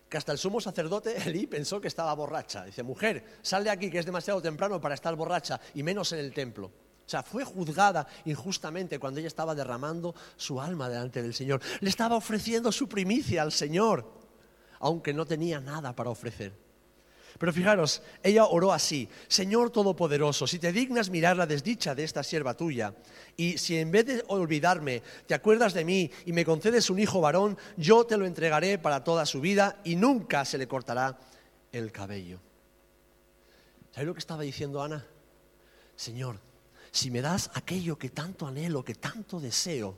Que 0.08 0.16
hasta 0.16 0.32
el 0.32 0.38
sumo 0.38 0.62
sacerdote, 0.62 1.18
Elí, 1.28 1.48
pensó 1.48 1.82
que 1.82 1.90
estaba 1.90 2.14
borracha. 2.14 2.64
Dice, 2.64 2.82
mujer, 2.82 3.40
sal 3.42 3.66
de 3.66 3.72
aquí, 3.72 3.92
que 3.92 4.00
es 4.00 4.06
demasiado 4.06 4.42
temprano 4.42 4.80
para 4.80 4.96
estar 4.96 5.14
borracha, 5.18 5.60
y 5.74 5.84
menos 5.84 6.14
en 6.14 6.20
el 6.20 6.34
templo. 6.34 6.68
O 6.68 7.10
sea, 7.10 7.24
fue 7.24 7.44
juzgada 7.44 8.08
injustamente 8.24 8.98
cuando 8.98 9.20
ella 9.20 9.28
estaba 9.28 9.54
derramando 9.54 10.16
su 10.38 10.62
alma 10.62 10.88
delante 10.88 11.22
del 11.22 11.34
Señor. 11.34 11.60
Le 11.82 11.90
estaba 11.90 12.16
ofreciendo 12.16 12.72
su 12.72 12.88
primicia 12.88 13.42
al 13.42 13.52
Señor, 13.52 14.10
aunque 14.80 15.14
no 15.14 15.26
tenía 15.26 15.60
nada 15.60 15.94
para 15.94 16.10
ofrecer. 16.10 16.54
Pero 17.38 17.52
fijaros, 17.52 18.02
ella 18.24 18.46
oró 18.46 18.72
así, 18.72 19.10
Señor 19.28 19.70
Todopoderoso, 19.70 20.48
si 20.48 20.58
te 20.58 20.72
dignas 20.72 21.10
mirar 21.10 21.36
la 21.36 21.46
desdicha 21.46 21.94
de 21.94 22.06
esta 22.06 22.24
sierva 22.24 22.54
tuya, 22.54 22.94
y 23.36 23.58
si 23.58 23.78
en 23.78 23.92
vez 23.92 24.06
de 24.06 24.24
olvidarme 24.28 25.04
te 25.26 25.34
acuerdas 25.34 25.74
de 25.74 25.84
mí 25.84 26.10
y 26.26 26.32
me 26.32 26.46
concedes 26.46 26.90
un 26.90 27.00
hijo 27.00 27.20
varón, 27.20 27.58
yo 27.76 28.06
te 28.06 28.18
lo 28.18 28.26
entregaré 28.26 28.78
para 28.78 29.04
toda 29.04 29.26
su 29.26 29.42
vida 29.42 29.82
y 29.84 29.98
nunca 29.98 30.46
se 30.46 30.58
le 30.58 30.68
cortará 30.68 31.20
el 31.74 31.92
cabello. 31.92 32.40
¿Sabes 33.92 34.08
lo 34.08 34.14
que 34.14 34.20
estaba 34.20 34.44
diciendo 34.44 34.82
Ana? 34.82 35.06
Señor, 35.98 36.40
si 36.92 37.12
me 37.12 37.22
das 37.22 37.52
aquello 37.54 37.98
que 37.98 38.10
tanto 38.10 38.48
anhelo, 38.48 38.84
que 38.84 38.96
tanto 38.96 39.42
deseo, 39.42 39.98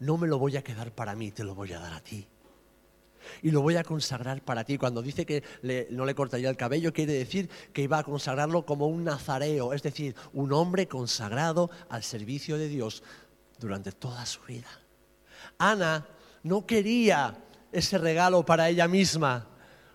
no 0.00 0.18
me 0.18 0.26
lo 0.26 0.38
voy 0.38 0.56
a 0.56 0.64
quedar 0.64 0.92
para 0.92 1.14
mí, 1.14 1.30
te 1.30 1.44
lo 1.44 1.54
voy 1.54 1.72
a 1.72 1.78
dar 1.78 1.92
a 1.92 2.00
ti. 2.00 2.26
Y 3.42 3.50
lo 3.50 3.62
voy 3.62 3.76
a 3.76 3.84
consagrar 3.84 4.42
para 4.42 4.64
ti. 4.64 4.78
Cuando 4.78 5.02
dice 5.02 5.26
que 5.26 5.42
no 5.90 6.04
le 6.04 6.14
cortaría 6.14 6.50
el 6.50 6.56
cabello, 6.56 6.92
quiere 6.92 7.12
decir 7.12 7.48
que 7.72 7.82
iba 7.82 7.98
a 7.98 8.04
consagrarlo 8.04 8.64
como 8.64 8.86
un 8.86 9.04
nazareo, 9.04 9.72
es 9.72 9.82
decir, 9.82 10.14
un 10.32 10.52
hombre 10.52 10.88
consagrado 10.88 11.70
al 11.88 12.02
servicio 12.02 12.58
de 12.58 12.68
Dios 12.68 13.02
durante 13.58 13.92
toda 13.92 14.24
su 14.26 14.42
vida. 14.42 14.68
Ana 15.58 16.06
no 16.42 16.66
quería 16.66 17.36
ese 17.72 17.98
regalo 17.98 18.44
para 18.44 18.68
ella 18.68 18.88
misma, 18.88 19.46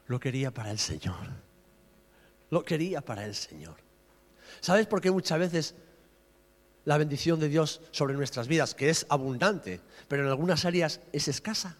lo 0.07 0.19
quería 0.19 0.51
para 0.51 0.71
el 0.71 0.79
Señor. 0.79 1.27
Lo 2.49 2.63
quería 2.63 3.01
para 3.01 3.25
el 3.25 3.35
Señor. 3.35 3.75
¿Sabes 4.59 4.87
por 4.87 5.01
qué 5.01 5.11
muchas 5.11 5.39
veces 5.39 5.75
la 6.85 6.97
bendición 6.97 7.39
de 7.39 7.49
Dios 7.49 7.81
sobre 7.91 8.15
nuestras 8.15 8.47
vidas, 8.47 8.73
que 8.73 8.89
es 8.89 9.05
abundante, 9.09 9.79
pero 10.07 10.23
en 10.23 10.29
algunas 10.29 10.65
áreas 10.65 11.01
es 11.11 11.27
escasa. 11.27 11.77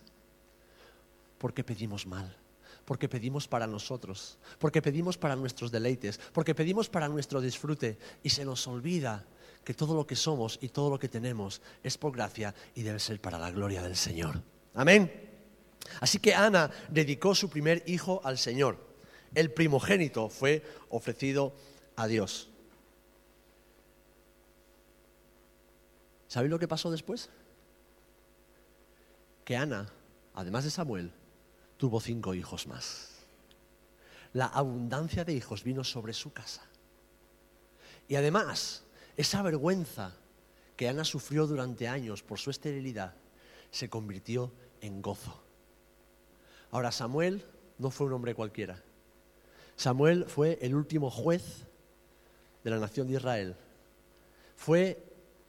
Porque 1.40 1.64
pedimos 1.64 2.06
mal, 2.06 2.38
porque 2.86 3.10
pedimos 3.10 3.48
para 3.48 3.66
nosotros, 3.66 4.38
porque 4.60 4.82
pedimos 4.82 5.18
para 5.18 5.36
nuestros 5.36 5.72
deleites, 5.72 6.20
porque 6.32 6.54
pedimos 6.54 6.90
para 6.90 7.08
nuestro 7.08 7.42
disfrute 7.42 7.98
y 8.22 8.30
se 8.30 8.46
nos 8.46 8.68
olvida 8.68 9.26
que 9.64 9.74
todo 9.74 9.96
lo 9.96 10.06
que 10.06 10.16
somos 10.16 10.60
y 10.62 10.70
todo 10.70 10.90
lo 10.90 11.00
que 11.00 11.10
tenemos 11.10 11.62
es 11.84 11.98
por 11.98 12.12
gracia 12.12 12.54
y 12.76 12.84
debe 12.84 13.00
ser 13.00 13.20
para 13.20 13.40
la 13.40 13.52
gloria 13.52 13.82
del 13.82 13.96
Señor. 13.96 14.42
Amén. 14.74 15.12
Así 16.02 16.20
que 16.20 16.34
Ana 16.34 16.70
dedicó 16.90 17.34
su 17.36 17.50
primer 17.50 17.84
hijo 17.88 18.22
al 18.24 18.38
Señor. 18.38 18.78
El 19.34 19.52
primogénito 19.52 20.30
fue 20.30 20.64
ofrecido 20.90 21.54
a 21.96 22.08
Dios. 22.08 22.50
¿Sabéis 26.28 26.52
lo 26.52 26.60
que 26.60 26.68
pasó 26.68 26.92
después? 26.92 27.30
Que 29.44 29.58
Ana, 29.58 29.92
además 30.34 30.64
de 30.64 30.70
Samuel, 30.70 31.12
tuvo 31.80 32.02
cinco 32.02 32.34
hijos 32.34 32.68
más. 32.68 33.08
La 34.34 34.46
abundancia 34.48 35.24
de 35.24 35.34
hijos 35.34 35.64
vino 35.64 35.86
sobre 35.86 36.14
su 36.14 36.34
casa. 36.34 36.62
Y 38.10 38.16
además, 38.16 38.84
esa 39.16 39.42
vergüenza 39.42 40.14
que 40.76 40.90
Ana 40.90 41.06
sufrió 41.06 41.48
durante 41.48 41.88
años 41.88 42.22
por 42.22 42.38
su 42.38 42.50
esterilidad 42.50 43.14
se 43.72 43.90
convirtió 43.90 44.52
en 44.82 45.02
gozo. 45.02 45.42
Ahora, 46.72 46.92
Samuel 46.92 47.46
no 47.78 47.92
fue 47.92 48.08
un 48.08 48.14
hombre 48.14 48.36
cualquiera. 48.36 48.84
Samuel 49.78 50.26
fue 50.26 50.60
el 50.62 50.76
último 50.76 51.10
juez 51.10 51.66
de 52.62 52.72
la 52.72 52.80
nación 52.80 53.08
de 53.08 53.14
Israel. 53.14 53.56
Fue 54.58 55.02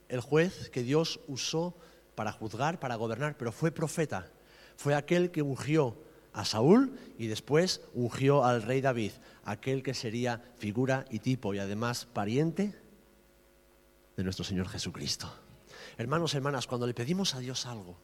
el 0.07 0.21
juez 0.21 0.69
que 0.69 0.83
Dios 0.83 1.19
usó 1.27 1.75
para 2.15 2.31
juzgar, 2.31 2.79
para 2.79 2.95
gobernar, 2.95 3.35
pero 3.37 3.51
fue 3.51 3.71
profeta. 3.71 4.31
Fue 4.77 4.95
aquel 4.95 5.29
que 5.29 5.41
ungió 5.41 5.97
a 6.33 6.45
Saúl 6.45 6.97
y 7.17 7.27
después 7.27 7.81
ungió 7.93 8.43
al 8.43 8.63
rey 8.63 8.81
David, 8.81 9.11
aquel 9.43 9.83
que 9.83 9.93
sería 9.93 10.41
figura 10.57 11.05
y 11.09 11.19
tipo 11.19 11.53
y 11.53 11.59
además 11.59 12.05
pariente 12.05 12.75
de 14.15 14.23
nuestro 14.23 14.45
Señor 14.45 14.67
Jesucristo. 14.69 15.31
Hermanos, 15.97 16.33
hermanas, 16.33 16.67
cuando 16.67 16.87
le 16.87 16.93
pedimos 16.93 17.35
a 17.35 17.39
Dios 17.39 17.65
algo 17.65 17.97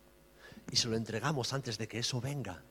y 0.72 0.76
se 0.76 0.88
lo 0.88 0.96
entregamos 0.96 1.54
antes 1.54 1.78
de 1.78 1.88
que 1.88 2.00
eso 2.00 2.20
venga, 2.20 2.64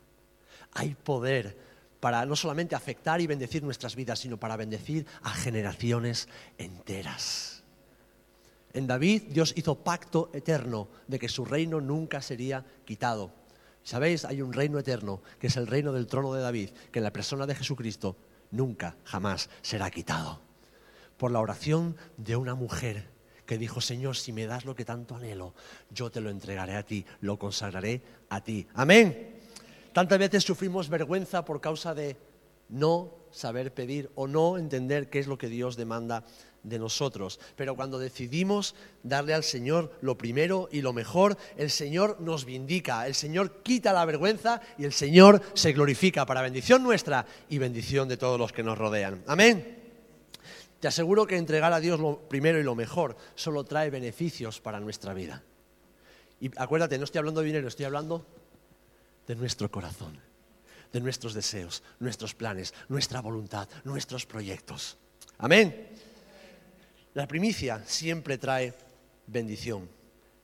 hay 0.72 0.94
poder 0.94 1.56
para 2.00 2.24
no 2.26 2.36
solamente 2.36 2.74
afectar 2.74 3.20
y 3.20 3.26
bendecir 3.26 3.62
nuestras 3.62 3.96
vidas, 3.96 4.20
sino 4.20 4.38
para 4.38 4.56
bendecir 4.56 5.06
a 5.22 5.30
generaciones 5.30 6.28
enteras. 6.58 7.64
En 8.72 8.86
David 8.86 9.22
Dios 9.30 9.54
hizo 9.56 9.82
pacto 9.82 10.30
eterno 10.34 10.88
de 11.06 11.18
que 11.18 11.30
su 11.30 11.44
reino 11.44 11.80
nunca 11.80 12.20
sería 12.20 12.64
quitado. 12.84 13.32
¿Sabéis? 13.86 14.24
Hay 14.24 14.42
un 14.42 14.52
reino 14.52 14.80
eterno, 14.80 15.22
que 15.38 15.46
es 15.46 15.56
el 15.56 15.68
reino 15.68 15.92
del 15.92 16.08
trono 16.08 16.34
de 16.34 16.42
David, 16.42 16.70
que 16.90 16.98
en 16.98 17.04
la 17.04 17.12
persona 17.12 17.46
de 17.46 17.54
Jesucristo 17.54 18.16
nunca, 18.50 18.96
jamás 19.04 19.48
será 19.62 19.92
quitado. 19.92 20.40
Por 21.16 21.30
la 21.30 21.38
oración 21.38 21.96
de 22.16 22.34
una 22.34 22.56
mujer 22.56 23.08
que 23.46 23.58
dijo, 23.58 23.80
Señor, 23.80 24.16
si 24.16 24.32
me 24.32 24.46
das 24.46 24.64
lo 24.64 24.74
que 24.74 24.84
tanto 24.84 25.14
anhelo, 25.14 25.54
yo 25.88 26.10
te 26.10 26.20
lo 26.20 26.30
entregaré 26.30 26.74
a 26.74 26.82
ti, 26.82 27.06
lo 27.20 27.38
consagraré 27.38 28.02
a 28.28 28.42
ti. 28.42 28.66
Amén. 28.74 29.38
Tantas 29.92 30.18
veces 30.18 30.42
sufrimos 30.42 30.88
vergüenza 30.88 31.44
por 31.44 31.60
causa 31.60 31.94
de 31.94 32.16
no 32.68 33.14
saber 33.30 33.72
pedir 33.72 34.10
o 34.16 34.26
no 34.26 34.58
entender 34.58 35.10
qué 35.10 35.20
es 35.20 35.28
lo 35.28 35.38
que 35.38 35.46
Dios 35.46 35.76
demanda 35.76 36.24
de 36.66 36.78
nosotros. 36.78 37.40
Pero 37.56 37.74
cuando 37.76 37.98
decidimos 37.98 38.74
darle 39.02 39.34
al 39.34 39.44
Señor 39.44 39.92
lo 40.00 40.18
primero 40.18 40.68
y 40.70 40.82
lo 40.82 40.92
mejor, 40.92 41.38
el 41.56 41.70
Señor 41.70 42.20
nos 42.20 42.44
vindica, 42.44 43.06
el 43.06 43.14
Señor 43.14 43.62
quita 43.62 43.92
la 43.92 44.04
vergüenza 44.04 44.60
y 44.76 44.84
el 44.84 44.92
Señor 44.92 45.40
se 45.54 45.72
glorifica 45.72 46.26
para 46.26 46.42
bendición 46.42 46.82
nuestra 46.82 47.24
y 47.48 47.58
bendición 47.58 48.08
de 48.08 48.16
todos 48.16 48.38
los 48.38 48.52
que 48.52 48.62
nos 48.62 48.76
rodean. 48.76 49.22
Amén. 49.26 49.76
Te 50.80 50.88
aseguro 50.88 51.26
que 51.26 51.36
entregar 51.36 51.72
a 51.72 51.80
Dios 51.80 51.98
lo 52.00 52.18
primero 52.28 52.60
y 52.60 52.62
lo 52.62 52.74
mejor 52.74 53.16
solo 53.34 53.64
trae 53.64 53.90
beneficios 53.90 54.60
para 54.60 54.80
nuestra 54.80 55.14
vida. 55.14 55.42
Y 56.40 56.50
acuérdate, 56.58 56.98
no 56.98 57.04
estoy 57.04 57.20
hablando 57.20 57.40
de 57.40 57.46
dinero, 57.46 57.68
estoy 57.68 57.86
hablando 57.86 58.26
de 59.26 59.34
nuestro 59.36 59.70
corazón, 59.70 60.18
de 60.92 61.00
nuestros 61.00 61.32
deseos, 61.32 61.82
nuestros 61.98 62.34
planes, 62.34 62.74
nuestra 62.88 63.20
voluntad, 63.20 63.68
nuestros 63.84 64.26
proyectos. 64.26 64.98
Amén. 65.38 65.88
La 67.16 67.26
primicia 67.26 67.82
siempre 67.86 68.36
trae 68.36 68.74
bendición. 69.26 69.88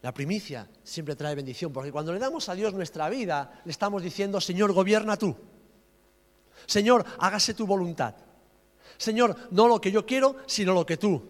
La 0.00 0.14
primicia 0.14 0.66
siempre 0.82 1.14
trae 1.14 1.34
bendición, 1.34 1.70
porque 1.70 1.92
cuando 1.92 2.14
le 2.14 2.18
damos 2.18 2.48
a 2.48 2.54
Dios 2.54 2.72
nuestra 2.72 3.10
vida, 3.10 3.60
le 3.66 3.70
estamos 3.70 4.02
diciendo, 4.02 4.40
Señor, 4.40 4.72
gobierna 4.72 5.18
tú. 5.18 5.36
Señor, 6.64 7.04
hágase 7.18 7.52
tu 7.52 7.66
voluntad. 7.66 8.14
Señor, 8.96 9.36
no 9.50 9.68
lo 9.68 9.82
que 9.82 9.92
yo 9.92 10.06
quiero, 10.06 10.36
sino 10.46 10.72
lo 10.72 10.86
que 10.86 10.96
tú. 10.96 11.22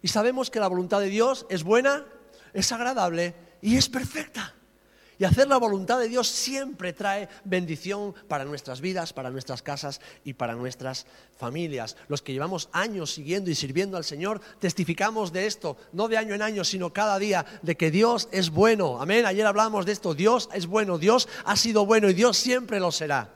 Y 0.00 0.08
sabemos 0.08 0.48
que 0.48 0.58
la 0.58 0.68
voluntad 0.68 1.00
de 1.00 1.10
Dios 1.10 1.44
es 1.50 1.64
buena, 1.64 2.06
es 2.54 2.72
agradable 2.72 3.34
y 3.60 3.76
es 3.76 3.90
perfecta. 3.90 4.54
Y 5.18 5.24
hacer 5.24 5.48
la 5.48 5.56
voluntad 5.56 5.98
de 5.98 6.08
Dios 6.08 6.28
siempre 6.28 6.92
trae 6.92 7.28
bendición 7.44 8.14
para 8.28 8.44
nuestras 8.44 8.80
vidas, 8.80 9.12
para 9.12 9.30
nuestras 9.30 9.62
casas 9.62 10.00
y 10.24 10.34
para 10.34 10.54
nuestras 10.54 11.06
familias. 11.36 11.96
Los 12.06 12.22
que 12.22 12.32
llevamos 12.32 12.68
años 12.70 13.14
siguiendo 13.14 13.50
y 13.50 13.56
sirviendo 13.56 13.96
al 13.96 14.04
Señor, 14.04 14.40
testificamos 14.60 15.32
de 15.32 15.46
esto, 15.46 15.76
no 15.92 16.06
de 16.06 16.18
año 16.18 16.34
en 16.34 16.42
año, 16.42 16.62
sino 16.62 16.92
cada 16.92 17.18
día, 17.18 17.44
de 17.62 17.76
que 17.76 17.90
Dios 17.90 18.28
es 18.30 18.50
bueno. 18.50 19.02
Amén. 19.02 19.26
Ayer 19.26 19.44
hablamos 19.44 19.86
de 19.86 19.92
esto. 19.92 20.14
Dios 20.14 20.48
es 20.52 20.68
bueno, 20.68 20.98
Dios 20.98 21.28
ha 21.44 21.56
sido 21.56 21.84
bueno 21.84 22.08
y 22.08 22.14
Dios 22.14 22.36
siempre 22.36 22.78
lo 22.78 22.92
será. 22.92 23.34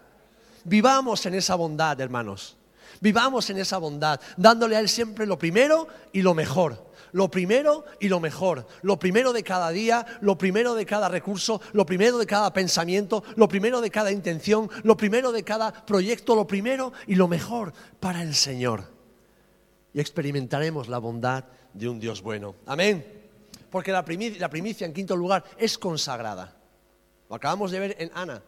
Vivamos 0.62 1.26
en 1.26 1.34
esa 1.34 1.56
bondad, 1.56 2.00
hermanos. 2.00 2.56
Vivamos 3.00 3.50
en 3.50 3.58
esa 3.58 3.78
bondad, 3.78 4.20
dándole 4.36 4.76
a 4.76 4.78
Él 4.78 4.88
siempre 4.88 5.26
lo 5.26 5.36
primero 5.36 5.88
y 6.12 6.22
lo 6.22 6.34
mejor 6.34 6.91
lo 7.12 7.30
primero 7.30 7.84
y 8.00 8.08
lo 8.08 8.20
mejor, 8.20 8.66
lo 8.82 8.98
primero 8.98 9.32
de 9.32 9.42
cada 9.42 9.70
día, 9.70 10.04
lo 10.20 10.36
primero 10.36 10.74
de 10.74 10.86
cada 10.86 11.08
recurso, 11.08 11.60
lo 11.72 11.86
primero 11.86 12.18
de 12.18 12.26
cada 12.26 12.52
pensamiento, 12.52 13.22
lo 13.36 13.48
primero 13.48 13.80
de 13.80 13.90
cada 13.90 14.10
intención, 14.10 14.70
lo 14.82 14.96
primero 14.96 15.30
de 15.30 15.44
cada 15.44 15.72
proyecto, 15.84 16.34
lo 16.34 16.46
primero 16.46 16.92
y 17.06 17.14
lo 17.14 17.28
mejor 17.28 17.72
para 18.00 18.22
el 18.22 18.34
Señor. 18.34 18.84
Y 19.94 20.00
experimentaremos 20.00 20.88
la 20.88 20.98
bondad 20.98 21.44
de 21.74 21.88
un 21.88 22.00
Dios 22.00 22.22
bueno. 22.22 22.54
Amén. 22.66 23.22
Porque 23.70 23.92
la 23.92 24.04
primicia, 24.04 24.86
en 24.86 24.92
quinto 24.92 25.16
lugar, 25.16 25.44
es 25.58 25.78
consagrada. 25.78 26.56
Lo 27.28 27.36
acabamos 27.36 27.70
de 27.70 27.78
ver 27.78 27.96
en 27.98 28.10
Ana. 28.14 28.42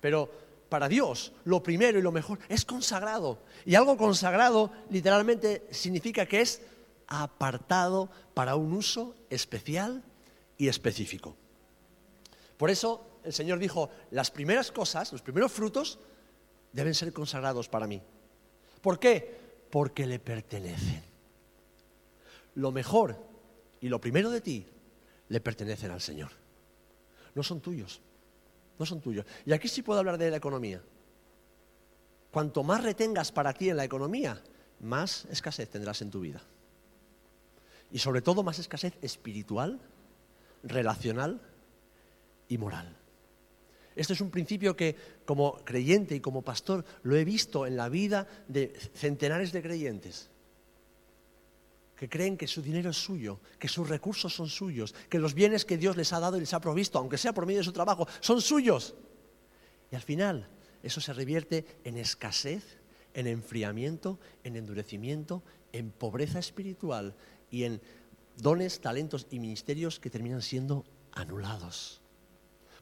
Pero 0.00 0.30
para 0.68 0.88
Dios 0.88 1.32
lo 1.44 1.62
primero 1.62 1.98
y 1.98 2.02
lo 2.02 2.12
mejor 2.12 2.38
es 2.48 2.64
consagrado. 2.64 3.38
Y 3.64 3.74
algo 3.74 3.96
consagrado 3.96 4.70
literalmente 4.90 5.66
significa 5.70 6.26
que 6.26 6.40
es 6.40 6.60
apartado 7.08 8.10
para 8.34 8.56
un 8.56 8.72
uso 8.72 9.14
especial 9.30 10.02
y 10.58 10.68
específico. 10.68 11.36
Por 12.56 12.70
eso 12.70 13.20
el 13.24 13.32
Señor 13.32 13.58
dijo, 13.58 13.90
las 14.10 14.30
primeras 14.30 14.72
cosas, 14.72 15.12
los 15.12 15.22
primeros 15.22 15.52
frutos, 15.52 15.98
deben 16.72 16.94
ser 16.94 17.12
consagrados 17.12 17.68
para 17.68 17.86
mí. 17.86 18.02
¿Por 18.80 18.98
qué? 18.98 19.38
Porque 19.70 20.06
le 20.06 20.18
pertenecen. 20.18 21.02
Lo 22.54 22.72
mejor 22.72 23.16
y 23.80 23.88
lo 23.88 24.00
primero 24.00 24.30
de 24.30 24.40
ti 24.40 24.66
le 25.28 25.40
pertenecen 25.40 25.90
al 25.90 26.00
Señor. 26.00 26.30
No 27.34 27.42
son 27.42 27.60
tuyos, 27.60 28.00
no 28.78 28.86
son 28.86 29.00
tuyos. 29.00 29.26
Y 29.44 29.52
aquí 29.52 29.68
sí 29.68 29.82
puedo 29.82 29.98
hablar 29.98 30.16
de 30.16 30.30
la 30.30 30.38
economía. 30.38 30.82
Cuanto 32.30 32.62
más 32.62 32.82
retengas 32.82 33.32
para 33.32 33.52
ti 33.52 33.70
en 33.70 33.76
la 33.76 33.84
economía, 33.84 34.42
más 34.80 35.26
escasez 35.26 35.68
tendrás 35.68 36.00
en 36.02 36.10
tu 36.10 36.20
vida 36.20 36.42
y 37.90 37.98
sobre 37.98 38.22
todo 38.22 38.42
más 38.42 38.58
escasez 38.58 38.94
espiritual, 39.02 39.80
relacional 40.62 41.40
y 42.48 42.58
moral. 42.58 42.96
Este 43.94 44.12
es 44.12 44.20
un 44.20 44.30
principio 44.30 44.76
que 44.76 44.94
como 45.24 45.64
creyente 45.64 46.14
y 46.14 46.20
como 46.20 46.42
pastor 46.42 46.84
lo 47.02 47.16
he 47.16 47.24
visto 47.24 47.66
en 47.66 47.76
la 47.76 47.88
vida 47.88 48.26
de 48.46 48.72
centenares 48.94 49.52
de 49.52 49.62
creyentes 49.62 50.30
que 51.96 52.08
creen 52.08 52.36
que 52.36 52.46
su 52.46 52.60
dinero 52.60 52.90
es 52.90 52.96
suyo, 52.96 53.40
que 53.58 53.68
sus 53.68 53.88
recursos 53.88 54.34
son 54.34 54.48
suyos, 54.48 54.94
que 55.08 55.18
los 55.18 55.34
bienes 55.34 55.64
que 55.64 55.78
Dios 55.78 55.96
les 55.96 56.12
ha 56.12 56.20
dado 56.20 56.36
y 56.36 56.40
les 56.40 56.52
ha 56.52 56.60
provisto, 56.60 56.98
aunque 56.98 57.16
sea 57.16 57.32
por 57.32 57.46
medio 57.46 57.60
de 57.60 57.64
su 57.64 57.72
trabajo, 57.72 58.06
son 58.20 58.42
suyos. 58.42 58.94
Y 59.90 59.96
al 59.96 60.02
final 60.02 60.46
eso 60.82 61.00
se 61.00 61.14
revierte 61.14 61.64
en 61.84 61.96
escasez, 61.96 62.78
en 63.14 63.26
enfriamiento, 63.26 64.20
en 64.44 64.56
endurecimiento, 64.56 65.42
en 65.72 65.90
pobreza 65.90 66.38
espiritual 66.38 67.14
y 67.50 67.64
en 67.64 67.80
dones, 68.36 68.80
talentos 68.80 69.26
y 69.30 69.38
ministerios 69.38 69.98
que 69.98 70.10
terminan 70.10 70.42
siendo 70.42 70.84
anulados. 71.12 72.00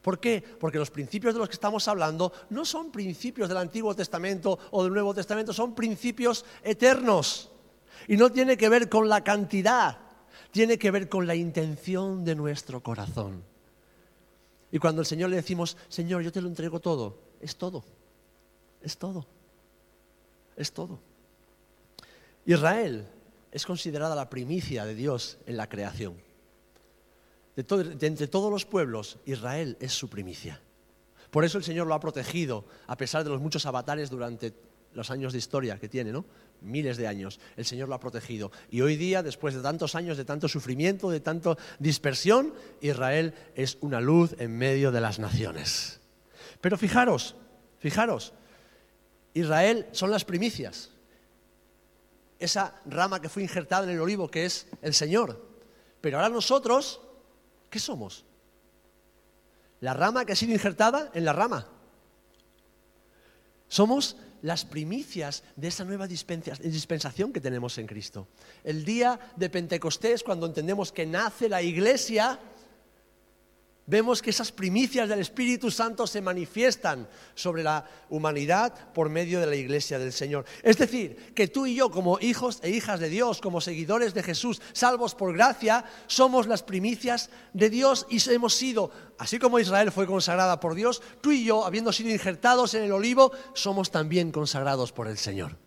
¿Por 0.01 0.19
qué? 0.19 0.43
Porque 0.59 0.77
los 0.77 0.91
principios 0.91 1.33
de 1.33 1.39
los 1.39 1.49
que 1.49 1.55
estamos 1.55 1.87
hablando 1.87 2.31
no 2.51 2.63
son 2.63 2.91
principios 2.91 3.49
del 3.49 3.57
Antiguo 3.57 3.95
Testamento 3.95 4.59
o 4.69 4.83
del 4.83 4.93
Nuevo 4.93 5.15
Testamento, 5.15 5.51
son 5.51 5.73
principios 5.73 6.45
eternos. 6.63 7.49
Y 8.07 8.15
no 8.15 8.31
tiene 8.31 8.55
que 8.55 8.69
ver 8.69 8.87
con 8.87 9.09
la 9.09 9.23
cantidad, 9.23 9.97
tiene 10.51 10.77
que 10.77 10.91
ver 10.91 11.09
con 11.09 11.25
la 11.25 11.33
intención 11.33 12.23
de 12.23 12.35
nuestro 12.35 12.83
corazón. 12.83 13.43
Y 14.71 14.77
cuando 14.77 15.01
al 15.01 15.07
Señor 15.07 15.31
le 15.31 15.37
decimos, 15.37 15.75
Señor, 15.87 16.21
yo 16.21 16.31
te 16.31 16.41
lo 16.41 16.49
entrego 16.49 16.79
todo, 16.79 17.17
es 17.41 17.55
todo, 17.55 17.83
es 18.83 18.97
todo, 18.97 19.25
es 20.55 20.71
todo. 20.71 20.99
Israel 22.45 23.07
es 23.55 23.65
considerada 23.65 24.15
la 24.15 24.29
primicia 24.29 24.83
de 24.83 24.95
Dios 24.95 25.37
en 25.45 25.55
la 25.55 25.69
creación. 25.69 26.15
De, 27.55 27.65
entre 28.05 28.27
todos 28.27 28.51
los 28.51 28.65
pueblos, 28.65 29.17
Israel 29.25 29.77
es 29.79 29.93
su 29.93 30.09
primicia. 30.09 30.59
Por 31.31 31.45
eso 31.45 31.57
el 31.57 31.63
Señor 31.63 31.87
lo 31.87 31.93
ha 31.93 32.01
protegido, 32.01 32.65
a 32.85 32.97
pesar 32.97 33.23
de 33.23 33.29
los 33.29 33.39
muchos 33.39 33.65
avatares 33.65 34.09
durante 34.09 34.53
los 34.93 35.09
años 35.09 35.31
de 35.31 35.39
historia 35.39 35.79
que 35.79 35.87
tiene, 35.87 36.11
¿no? 36.11 36.25
Miles 36.59 36.97
de 36.97 37.07
años. 37.07 37.39
El 37.55 37.63
Señor 37.63 37.87
lo 37.87 37.95
ha 37.95 37.99
protegido. 38.01 38.51
Y 38.69 38.81
hoy 38.81 38.97
día, 38.97 39.23
después 39.23 39.55
de 39.55 39.61
tantos 39.61 39.95
años 39.95 40.17
de 40.17 40.25
tanto 40.25 40.49
sufrimiento, 40.49 41.09
de 41.09 41.21
tanta 41.21 41.55
dispersión, 41.79 42.53
Israel 42.81 43.33
es 43.55 43.77
una 43.79 44.01
luz 44.01 44.35
en 44.37 44.57
medio 44.57 44.91
de 44.91 44.99
las 44.99 45.17
naciones. 45.17 46.01
Pero 46.59 46.77
fijaros, 46.77 47.37
fijaros, 47.79 48.33
Israel 49.33 49.87
son 49.93 50.11
las 50.11 50.25
primicias 50.25 50.91
esa 52.39 52.81
rama 52.85 53.21
que 53.21 53.29
fue 53.29 53.43
injertada 53.43 53.85
en 53.85 53.91
el 53.91 54.01
olivo, 54.01 54.29
que 54.29 54.45
es 54.45 54.67
el 54.81 54.93
Señor. 54.93 55.45
Pero 56.01 56.17
ahora 56.17 56.29
nosotros, 56.29 57.01
¿qué 57.69 57.79
somos? 57.79 58.25
La 59.81 59.93
rama 59.93 60.25
que 60.25 60.33
ha 60.33 60.35
sido 60.35 60.53
injertada 60.53 61.11
en 61.13 61.25
la 61.25 61.33
rama. 61.33 61.67
Somos 63.67 64.17
las 64.41 64.63
primicias 64.63 65.43
de 65.55 65.69
esa 65.69 65.83
nueva 65.85 66.07
dispensación 66.07 67.33
que 67.33 67.41
tenemos 67.41 67.77
en 67.77 67.87
Cristo. 67.87 68.27
El 68.63 68.85
día 68.85 69.19
de 69.35 69.49
Pentecostés, 69.49 70.23
cuando 70.23 70.45
entendemos 70.45 70.91
que 70.91 71.05
nace 71.05 71.49
la 71.49 71.63
iglesia, 71.63 72.39
vemos 73.87 74.21
que 74.21 74.29
esas 74.29 74.51
primicias 74.51 75.07
del 75.07 75.19
Espíritu 75.19 75.69
Santo 75.69 76.07
se 76.07 76.21
manifiestan 76.21 77.07
sobre 77.35 77.63
la 77.63 77.85
humanidad 78.09 78.73
por 78.93 79.09
medio 79.09 79.39
de 79.39 79.47
la 79.47 79.55
iglesia 79.55 79.99
del 79.99 80.13
Señor. 80.13 80.45
Es 80.63 80.77
decir, 80.77 81.33
que 81.33 81.47
tú 81.47 81.65
y 81.65 81.75
yo 81.75 81.91
como 81.91 82.19
hijos 82.19 82.59
e 82.63 82.69
hijas 82.69 82.99
de 82.99 83.09
Dios, 83.09 83.41
como 83.41 83.61
seguidores 83.61 84.13
de 84.13 84.23
Jesús, 84.23 84.61
salvos 84.73 85.15
por 85.15 85.33
gracia, 85.33 85.85
somos 86.07 86.47
las 86.47 86.63
primicias 86.63 87.29
de 87.53 87.69
Dios 87.69 88.07
y 88.09 88.17
hemos 88.31 88.53
sido, 88.53 88.91
así 89.17 89.39
como 89.39 89.59
Israel 89.59 89.91
fue 89.91 90.07
consagrada 90.07 90.59
por 90.59 90.75
Dios, 90.75 91.01
tú 91.21 91.31
y 91.31 91.43
yo, 91.43 91.65
habiendo 91.65 91.91
sido 91.91 92.09
injertados 92.09 92.73
en 92.73 92.83
el 92.83 92.91
olivo, 92.91 93.31
somos 93.53 93.91
también 93.91 94.31
consagrados 94.31 94.91
por 94.91 95.07
el 95.07 95.17
Señor. 95.17 95.64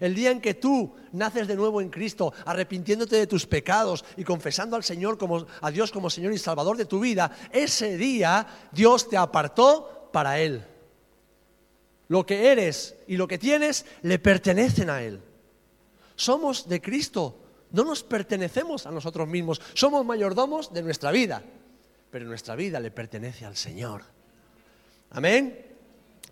El 0.00 0.14
día 0.14 0.30
en 0.30 0.40
que 0.40 0.54
tú 0.54 0.94
naces 1.12 1.48
de 1.48 1.56
nuevo 1.56 1.80
en 1.80 1.90
Cristo, 1.90 2.32
arrepintiéndote 2.44 3.16
de 3.16 3.26
tus 3.26 3.46
pecados 3.46 4.04
y 4.16 4.24
confesando 4.24 4.76
al 4.76 4.84
Señor 4.84 5.18
como 5.18 5.46
a 5.60 5.70
Dios 5.70 5.90
como 5.90 6.10
Señor 6.10 6.32
y 6.32 6.38
Salvador 6.38 6.76
de 6.76 6.84
tu 6.84 7.00
vida, 7.00 7.30
ese 7.52 7.96
día 7.96 8.46
Dios 8.72 9.08
te 9.08 9.16
apartó 9.16 10.10
para 10.12 10.38
él. 10.40 10.64
Lo 12.08 12.24
que 12.24 12.52
eres 12.52 12.94
y 13.06 13.16
lo 13.16 13.26
que 13.26 13.38
tienes 13.38 13.84
le 14.02 14.18
pertenecen 14.18 14.90
a 14.90 15.02
él. 15.02 15.20
Somos 16.14 16.68
de 16.68 16.80
Cristo, 16.80 17.38
no 17.72 17.84
nos 17.84 18.02
pertenecemos 18.02 18.86
a 18.86 18.90
nosotros 18.90 19.28
mismos, 19.28 19.60
somos 19.74 20.04
mayordomos 20.04 20.72
de 20.72 20.82
nuestra 20.82 21.10
vida, 21.10 21.42
pero 22.10 22.24
nuestra 22.24 22.54
vida 22.56 22.80
le 22.80 22.90
pertenece 22.90 23.44
al 23.44 23.56
Señor. 23.56 24.02
Amén. 25.10 25.66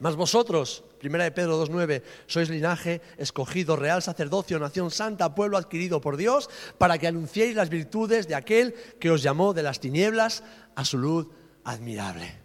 Mas 0.01 0.17
vosotros, 0.17 0.85
primera 1.05 1.25
de 1.25 1.37
Pedro 1.37 1.61
2.9, 1.61 2.01
sois 2.25 2.49
linaje 2.49 3.05
escogido, 3.21 3.77
real 3.77 4.01
sacerdocio, 4.01 4.57
nación 4.57 4.89
santa, 4.89 5.37
pueblo 5.37 5.61
adquirido 5.61 6.01
por 6.01 6.17
Dios, 6.17 6.49
para 6.81 6.97
que 6.97 7.05
anunciéis 7.05 7.53
las 7.53 7.69
virtudes 7.69 8.25
de 8.25 8.35
aquel 8.35 8.73
que 8.97 9.13
os 9.13 9.21
llamó 9.21 9.53
de 9.53 9.61
las 9.61 9.85
tinieblas 9.85 10.41
a 10.75 10.83
su 10.89 10.97
luz 10.97 11.29
admirable. 11.63 12.41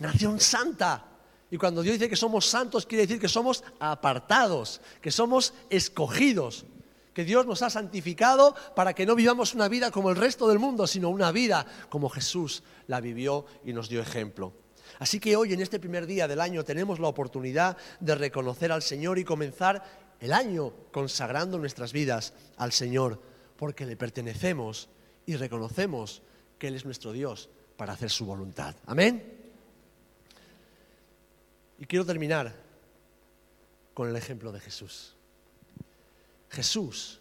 Nación 0.00 0.40
santa. 0.40 1.14
Y 1.48 1.58
cuando 1.58 1.82
Dios 1.82 1.94
dice 1.94 2.10
que 2.10 2.18
somos 2.18 2.46
santos, 2.46 2.86
quiere 2.86 3.06
decir 3.06 3.20
que 3.20 3.28
somos 3.28 3.62
apartados, 3.78 4.80
que 5.00 5.12
somos 5.12 5.54
escogidos, 5.70 6.66
que 7.14 7.22
Dios 7.22 7.46
nos 7.46 7.62
ha 7.62 7.70
santificado 7.70 8.56
para 8.74 8.94
que 8.94 9.06
no 9.06 9.14
vivamos 9.14 9.54
una 9.54 9.68
vida 9.68 9.92
como 9.92 10.10
el 10.10 10.16
resto 10.16 10.48
del 10.48 10.58
mundo, 10.58 10.88
sino 10.88 11.08
una 11.08 11.30
vida 11.30 11.66
como 11.88 12.08
Jesús 12.08 12.64
la 12.88 12.98
vivió 12.98 13.46
y 13.64 13.72
nos 13.72 13.88
dio 13.88 14.02
ejemplo. 14.02 14.54
Así 14.98 15.20
que 15.20 15.36
hoy, 15.36 15.52
en 15.52 15.60
este 15.60 15.80
primer 15.80 16.06
día 16.06 16.28
del 16.28 16.40
año, 16.40 16.64
tenemos 16.64 16.98
la 16.98 17.08
oportunidad 17.08 17.76
de 18.00 18.14
reconocer 18.14 18.72
al 18.72 18.82
Señor 18.82 19.18
y 19.18 19.24
comenzar 19.24 19.82
el 20.20 20.32
año 20.32 20.72
consagrando 20.92 21.58
nuestras 21.58 21.92
vidas 21.92 22.34
al 22.56 22.72
Señor, 22.72 23.20
porque 23.56 23.86
le 23.86 23.96
pertenecemos 23.96 24.88
y 25.26 25.36
reconocemos 25.36 26.22
que 26.58 26.68
Él 26.68 26.76
es 26.76 26.84
nuestro 26.84 27.12
Dios 27.12 27.48
para 27.76 27.92
hacer 27.94 28.10
su 28.10 28.24
voluntad. 28.24 28.74
Amén. 28.86 29.40
Y 31.78 31.86
quiero 31.86 32.06
terminar 32.06 32.54
con 33.94 34.08
el 34.08 34.16
ejemplo 34.16 34.52
de 34.52 34.60
Jesús. 34.60 35.16
Jesús 36.50 37.20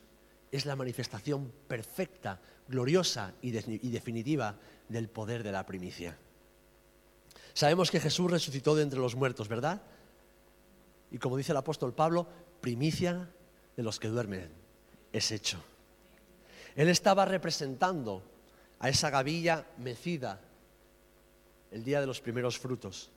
es 0.51 0.65
la 0.65 0.75
manifestación 0.75 1.51
perfecta, 1.67 2.39
gloriosa 2.67 3.33
y, 3.41 3.51
definitiva 3.51 4.55
del 4.89 5.09
poder 5.09 5.43
de 5.43 5.51
la 5.51 5.65
primicia. 5.65 6.17
Sabemos 7.53 7.91
que 7.91 7.99
Jesús 7.99 8.29
resucitó 8.29 8.75
de 8.75 8.83
entre 8.83 8.99
los 8.99 9.15
muertos, 9.15 9.47
¿verdad? 9.47 9.81
Y 11.11 11.17
como 11.17 11.37
dice 11.37 11.51
el 11.51 11.57
apóstol 11.57 11.93
Pablo, 11.93 12.27
primicia 12.61 13.29
de 13.75 13.83
los 13.83 13.99
que 13.99 14.07
duermen 14.07 14.49
es 15.11 15.31
hecho. 15.31 15.61
Él 16.75 16.87
estaba 16.87 17.25
representando 17.25 18.23
a 18.79 18.89
esa 18.89 19.09
gavilla 19.09 19.65
mecida 19.77 20.39
el 21.71 21.83
día 21.83 21.99
de 21.99 22.07
los 22.07 22.21
primeros 22.21 22.57
frutos. 22.57 23.11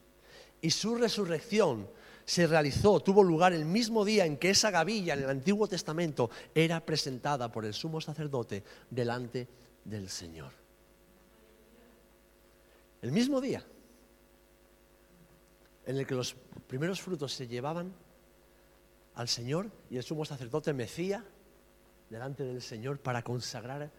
Y 0.60 0.70
su 0.70 0.96
resurrección 0.96 1.88
se 2.24 2.46
realizó, 2.46 3.00
tuvo 3.00 3.22
lugar 3.22 3.52
el 3.52 3.64
mismo 3.64 4.04
día 4.04 4.24
en 4.24 4.38
que 4.38 4.50
esa 4.50 4.70
gavilla 4.70 5.14
en 5.14 5.24
el 5.24 5.30
Antiguo 5.30 5.68
Testamento 5.68 6.30
era 6.54 6.84
presentada 6.84 7.52
por 7.52 7.64
el 7.64 7.74
sumo 7.74 8.00
sacerdote 8.00 8.64
delante 8.90 9.46
del 9.84 10.08
Señor. 10.08 10.52
El 13.02 13.12
mismo 13.12 13.40
día 13.40 13.62
en 15.86 15.96
el 15.96 16.06
que 16.06 16.14
los 16.14 16.34
primeros 16.66 17.00
frutos 17.00 17.32
se 17.32 17.46
llevaban 17.46 17.92
al 19.14 19.28
Señor 19.28 19.70
y 19.90 19.96
el 19.96 20.02
sumo 20.02 20.24
sacerdote 20.24 20.72
mecía 20.72 21.24
delante 22.10 22.44
del 22.44 22.62
Señor 22.62 22.98
para 22.98 23.22
consagrar, 23.22 23.90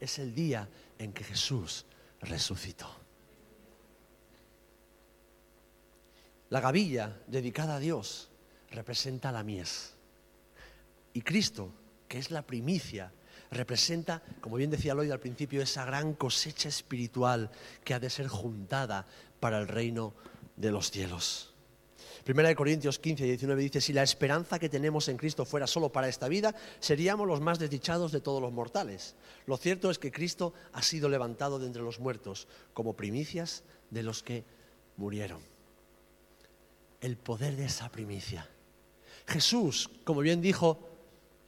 es 0.00 0.18
el 0.18 0.34
día 0.34 0.68
en 0.98 1.12
que 1.12 1.24
Jesús 1.24 1.86
resucitó. 2.20 2.88
La 6.50 6.60
gavilla 6.60 7.20
dedicada 7.26 7.76
a 7.76 7.78
Dios 7.78 8.30
representa 8.70 9.32
la 9.32 9.42
mies. 9.42 9.94
Y 11.12 11.22
Cristo, 11.22 11.72
que 12.06 12.18
es 12.18 12.30
la 12.30 12.42
primicia, 12.42 13.12
representa, 13.50 14.22
como 14.40 14.56
bien 14.56 14.70
decía 14.70 14.94
Lloyd 14.94 15.10
al 15.10 15.20
principio, 15.20 15.60
esa 15.60 15.84
gran 15.84 16.14
cosecha 16.14 16.68
espiritual 16.68 17.50
que 17.84 17.94
ha 17.94 18.00
de 18.00 18.10
ser 18.10 18.28
juntada 18.28 19.06
para 19.40 19.58
el 19.58 19.68
reino 19.68 20.14
de 20.14 20.37
los 20.58 20.90
cielos. 20.90 21.54
Primera 22.24 22.50
de 22.50 22.56
Corintios 22.56 22.98
15 22.98 23.24
y 23.24 23.28
19 23.28 23.62
dice, 23.62 23.80
si 23.80 23.94
la 23.94 24.02
esperanza 24.02 24.58
que 24.58 24.68
tenemos 24.68 25.08
en 25.08 25.16
Cristo 25.16 25.46
fuera 25.46 25.66
solo 25.66 25.90
para 25.90 26.08
esta 26.08 26.28
vida, 26.28 26.54
seríamos 26.78 27.26
los 27.26 27.40
más 27.40 27.58
desdichados 27.58 28.12
de 28.12 28.20
todos 28.20 28.42
los 28.42 28.52
mortales. 28.52 29.14
Lo 29.46 29.56
cierto 29.56 29.90
es 29.90 29.98
que 29.98 30.12
Cristo 30.12 30.52
ha 30.74 30.82
sido 30.82 31.08
levantado 31.08 31.58
de 31.58 31.66
entre 31.66 31.80
los 31.80 32.00
muertos 32.00 32.46
como 32.74 32.94
primicias 32.94 33.64
de 33.88 34.02
los 34.02 34.22
que 34.22 34.44
murieron. 34.98 35.40
El 37.00 37.16
poder 37.16 37.56
de 37.56 37.64
esa 37.64 37.88
primicia. 37.88 38.46
Jesús, 39.26 39.88
como 40.04 40.20
bien 40.20 40.42
dijo 40.42 40.86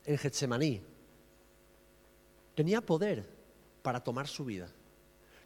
en 0.06 0.16
Getsemaní, 0.16 0.80
tenía 2.54 2.80
poder 2.80 3.28
para 3.82 4.02
tomar 4.02 4.28
su 4.28 4.46
vida. 4.46 4.70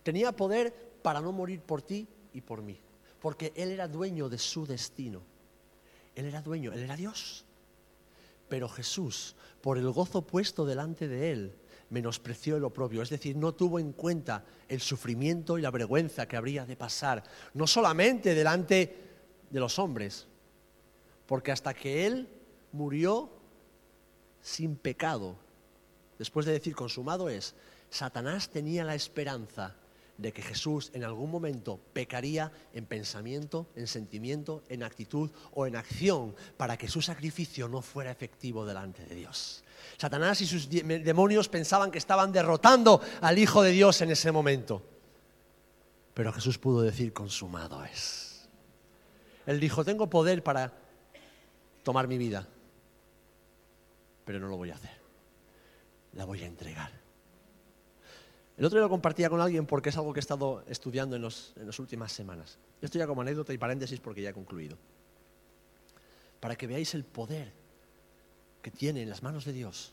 Tenía 0.05 0.31
poder 0.31 0.72
para 1.03 1.20
no 1.20 1.33
morir 1.33 1.61
por 1.61 1.83
ti 1.83 2.07
y 2.33 2.40
por 2.40 2.62
mí 2.62 2.79
porque 3.25 3.55
Él 3.57 3.71
era 3.71 3.89
dueño 3.89 4.29
de 4.29 4.37
su 4.37 4.67
destino. 4.67 5.23
Él 6.15 6.27
era 6.27 6.43
dueño, 6.43 6.75
Él 6.75 6.81
era 6.81 6.95
Dios. 6.95 7.47
Pero 8.51 8.69
Jesús, 8.69 9.35
por 9.63 9.79
el 9.79 9.91
gozo 9.93 10.27
puesto 10.27 10.67
delante 10.67 11.09
de 11.09 11.33
Él, 11.33 11.57
menospreció 11.89 12.59
el 12.59 12.65
oprobio, 12.65 13.01
es 13.01 13.09
decir, 13.09 13.35
no 13.35 13.55
tuvo 13.55 13.79
en 13.79 13.95
cuenta 13.95 14.45
el 14.69 14.83
sufrimiento 14.83 15.57
y 15.57 15.63
la 15.63 15.71
vergüenza 15.71 16.29
que 16.29 16.37
habría 16.37 16.67
de 16.67 16.77
pasar, 16.77 17.23
no 17.55 17.67
solamente 17.67 18.35
delante 18.35 18.95
de 19.49 19.59
los 19.59 19.79
hombres, 19.79 20.27
porque 21.25 21.51
hasta 21.51 21.73
que 21.73 22.07
Él 22.07 22.29
murió 22.73 23.33
sin 24.43 24.77
pecado, 24.77 25.39
después 26.19 26.45
de 26.45 26.53
decir 26.53 26.77
consumado 26.77 27.31
es, 27.31 27.55
Satanás 27.89 28.51
tenía 28.51 28.85
la 28.85 28.95
esperanza 28.95 29.79
de 30.16 30.33
que 30.33 30.42
Jesús 30.42 30.90
en 30.94 31.05
algún 31.05 31.31
momento 31.31 31.81
pecaría 31.92 32.53
en 32.72 32.87
pensamiento, 32.87 33.66
en 33.74 33.87
sentimiento, 33.87 34.62
en 34.68 34.83
actitud 34.83 35.31
o 35.53 35.66
en 35.66 35.77
acción 35.77 36.35
para 36.57 36.77
que 36.77 36.88
su 36.88 37.03
sacrificio 37.03 37.68
no 37.68 37.83
fuera 37.83 38.11
efectivo 38.11 38.64
delante 38.64 39.05
de 39.05 39.14
Dios. 39.14 39.64
Satanás 39.98 40.40
y 40.40 40.46
sus 40.46 40.68
demonios 40.68 41.48
pensaban 41.48 41.90
que 41.90 41.98
estaban 41.98 42.33
derrotando 42.33 43.00
al 43.20 43.38
Hijo 43.38 43.62
de 43.62 43.72
Dios 43.72 44.00
en 44.03 44.11
ese 44.11 44.31
momento. 44.31 44.83
Pero 46.14 46.33
Jesús 46.33 46.59
pudo 46.59 46.83
decir, 46.83 47.12
consumado 47.12 47.85
es. 47.85 48.48
Él 49.46 49.59
dijo, 49.59 49.85
tengo 49.85 50.09
poder 50.09 50.42
para 50.42 50.72
tomar 51.83 52.09
mi 52.09 52.18
vida, 52.18 52.46
pero 54.24 54.38
no 54.38 54.48
lo 54.48 54.57
voy 54.57 54.70
a 54.70 54.74
hacer. 54.74 54.96
La 56.12 56.24
voy 56.24 56.42
a 56.42 56.46
entregar. 56.46 57.04
El 58.57 58.64
otro 58.64 58.79
día 58.79 58.85
lo 58.85 58.90
compartía 58.90 59.29
con 59.29 59.40
alguien 59.40 59.67
porque 59.67 59.88
es 59.88 59.97
algo 59.97 60.12
que 60.12 60.21
he 60.21 60.23
estado 60.23 60.62
estudiando 60.69 61.17
en, 61.17 61.23
las 61.23 61.79
últimas 61.81 62.12
semanas. 62.12 62.59
Esto 62.81 62.99
ya 62.99 63.07
como 63.07 63.23
anécdota 63.23 63.53
y 63.53 63.59
paréntesis 63.59 63.99
porque 63.99 64.23
ya 64.23 64.31
he 64.31 64.35
concluido. 64.35 64.79
Para 66.38 66.55
que 66.55 66.69
veáis 66.69 66.95
el 66.95 67.05
poder 67.05 67.53
que 68.62 68.71
tiene 68.71 69.03
en 69.03 69.11
las 69.11 69.23
manos 69.23 69.45
de 69.45 69.53
Dios 69.53 69.93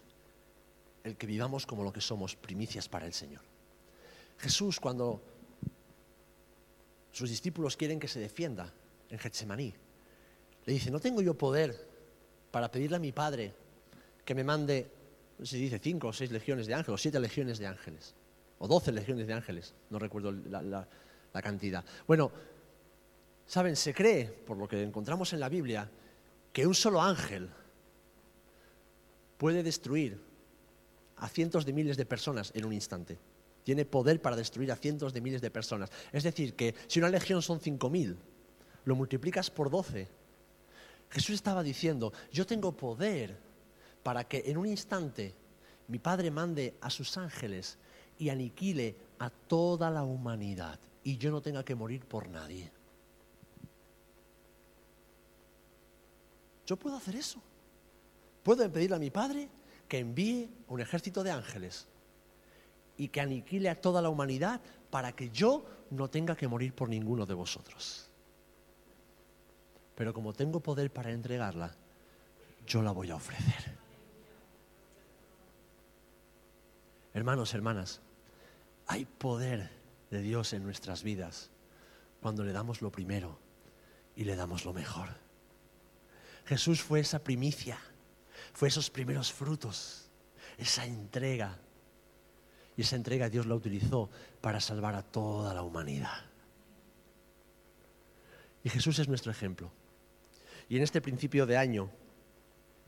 el 1.04 1.18
que 1.18 1.26
vivamos 1.26 1.66
como 1.66 1.84
lo 1.84 1.92
que 1.92 2.02
somos, 2.02 2.36
primicias 2.36 2.88
para 2.88 3.08
el 3.08 3.14
Señor. 3.14 3.42
Jesús, 4.38 4.80
cuando 4.80 5.24
sus 7.12 7.32
discípulos 7.32 7.76
quieren 7.76 8.00
que 8.00 8.08
se 8.08 8.20
defienda 8.20 8.72
en 9.10 9.18
Getsemaní, 9.18 9.74
le 10.66 10.74
dice, 10.74 10.92
no 10.92 11.00
tengo 11.00 11.24
yo 11.24 11.36
poder 11.36 11.90
para 12.52 12.70
pedirle 12.70 12.98
a 12.98 13.00
mi 13.00 13.12
Padre 13.12 13.56
que 14.24 14.36
me 14.36 14.44
mande, 14.44 14.92
no 15.40 15.46
sé 15.48 15.58
si 15.58 15.64
dice 15.64 15.80
cinco 15.80 16.10
o 16.10 16.14
seis 16.14 16.30
legiones 16.30 16.68
de 16.68 16.76
ángeles, 16.76 16.94
o 16.94 17.02
siete 17.02 17.20
legiones 17.20 17.58
de 17.58 17.66
ángeles 17.66 18.14
o 18.62 18.68
doce 18.68 18.92
legiones 18.92 19.26
de 19.26 19.34
ángeles, 19.34 19.74
no 19.90 19.98
recuerdo 19.98 20.32
la, 20.32 20.88
cantidad. 21.42 21.84
Bueno, 22.06 22.32
saben, 23.48 23.76
se 23.76 23.92
cree, 23.92 24.26
por 24.26 24.56
lo 24.56 24.68
que 24.68 24.84
encontramos 24.84 25.34
en 25.34 25.40
la 25.40 25.50
Biblia, 25.50 25.90
que 26.54 26.68
un 26.68 26.76
solo 26.76 27.02
ángel 27.02 27.50
puede 29.38 29.64
destruir 29.64 30.22
a 31.18 31.28
cientos 31.28 31.66
de 31.66 31.74
miles 31.74 31.98
de 31.98 32.06
personas 32.06 32.52
en 32.54 32.66
un 32.66 32.74
instante. 32.74 33.18
Tiene 33.64 33.86
poder 33.86 34.22
para 34.22 34.36
destruir 34.36 34.72
a 34.72 34.76
cientos 34.76 35.12
de 35.12 35.22
miles 35.22 35.42
de 35.42 35.50
personas. 35.50 35.90
Es 36.12 36.24
decir, 36.24 36.56
que 36.56 36.76
si 36.86 37.00
una 37.00 37.10
legión 37.10 37.42
son 37.42 37.60
cinco 37.60 37.90
mil, 37.90 38.16
lo 38.86 38.96
multiplicas 38.96 39.50
por 39.50 39.72
doce. 39.72 40.08
Jesús 41.10 41.34
estaba 41.36 41.64
diciendo, 41.64 42.14
yo 42.32 42.46
tengo 42.46 42.78
poder 42.78 43.40
para 44.04 44.24
que 44.24 44.44
en 44.46 44.58
un 44.58 44.68
instante 44.68 45.34
mi 45.88 45.98
Padre 45.98 46.30
mande 46.30 46.76
a 46.80 46.92
sus 46.92 47.18
ángeles 47.18 47.80
y 48.22 48.30
aniquile 48.30 48.96
a 49.18 49.32
toda 49.32 49.90
la 49.90 50.04
humanidad 50.04 50.80
y 51.04 51.18
yo 51.18 51.32
no 51.32 51.42
tenga 51.42 51.66
que 51.66 51.74
morir 51.74 52.06
por 52.06 52.30
nadie. 52.30 52.72
Yo 56.68 56.78
puedo 56.78 56.98
hacer 56.98 57.16
eso. 57.16 57.42
Puedo 58.44 58.72
pedirle 58.72 58.96
a 58.96 59.00
mi 59.00 59.10
Padre 59.10 59.50
que 59.88 59.98
envíe 59.98 60.52
un 60.68 60.80
ejército 60.80 61.24
de 61.24 61.32
ángeles 61.32 61.88
y 62.96 63.08
que 63.08 63.22
aniquile 63.22 63.70
a 63.70 63.82
toda 63.82 64.04
la 64.04 64.10
humanidad 64.10 64.62
para 64.92 65.14
que 65.14 65.32
yo 65.32 65.66
no 65.90 66.08
tenga 66.08 66.36
que 66.36 66.48
morir 66.48 66.76
por 66.76 66.90
ninguno 66.90 67.26
de 67.26 67.34
vosotros. 67.34 68.08
Pero 69.96 70.14
como 70.14 70.32
tengo 70.34 70.60
poder 70.60 70.94
para 70.94 71.10
entregarla, 71.10 71.76
yo 72.68 72.84
la 72.84 72.92
voy 72.92 73.10
a 73.10 73.16
ofrecer. 73.16 73.80
Hermanos, 77.16 77.56
hermanas, 77.56 78.00
hay 78.88 79.06
poder 79.06 79.70
de 80.10 80.22
Dios 80.22 80.54
en 80.54 80.64
nuestras 80.64 81.04
vidas 81.04 81.50
cuando 82.22 82.44
le 82.44 82.52
damos 82.52 82.82
lo 82.82 82.92
primero 82.92 83.40
y 84.16 84.24
le 84.24 84.36
damos 84.36 84.66
lo 84.66 84.74
mejor. 84.74 85.10
Jesús 86.46 86.82
fue 86.82 87.00
esa 87.00 87.20
primicia, 87.20 87.78
fue 88.54 88.68
esos 88.68 88.90
primeros 88.90 89.32
frutos, 89.32 90.10
esa 90.58 90.86
entrega. 90.86 91.58
Y 92.78 92.82
esa 92.82 92.96
entrega 92.96 93.30
Dios 93.30 93.46
la 93.46 93.56
utilizó 93.56 94.10
para 94.40 94.62
salvar 94.62 94.96
a 94.96 95.04
toda 95.04 95.54
la 95.54 95.64
humanidad. 95.64 96.26
Y 98.64 98.70
Jesús 98.70 99.00
es 99.00 99.08
nuestro 99.08 99.32
ejemplo. 99.32 99.72
Y 100.70 100.78
en 100.78 100.84
este 100.84 101.02
principio 101.02 101.46
de 101.46 101.58
año, 101.58 101.90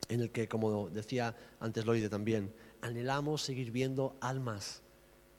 en 0.07 0.21
el 0.21 0.31
que, 0.31 0.47
como 0.47 0.89
decía 0.89 1.35
antes 1.59 1.85
Loide 1.85 2.09
también, 2.09 2.53
anhelamos 2.81 3.41
seguir 3.41 3.71
viendo 3.71 4.15
almas 4.21 4.82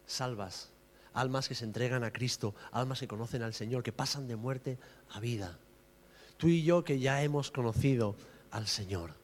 salvas, 0.07 0.71
almas 1.13 1.49
que 1.49 1.55
se 1.55 1.65
entregan 1.65 2.05
a 2.05 2.13
Cristo, 2.13 2.55
almas 2.73 3.01
que 3.01 3.09
conocen 3.09 3.43
al 3.43 3.55
Señor, 3.55 3.83
que 3.83 3.93
pasan 3.93 4.27
de 4.27 4.37
muerte 4.37 4.79
a 5.11 5.21
vida. 5.21 5.59
Tú 6.37 6.49
y 6.49 6.63
yo 6.63 6.85
que 6.85 6.99
ya 6.99 7.23
hemos 7.23 7.51
conocido 7.51 8.17
al 8.51 8.67
Señor, 8.67 9.15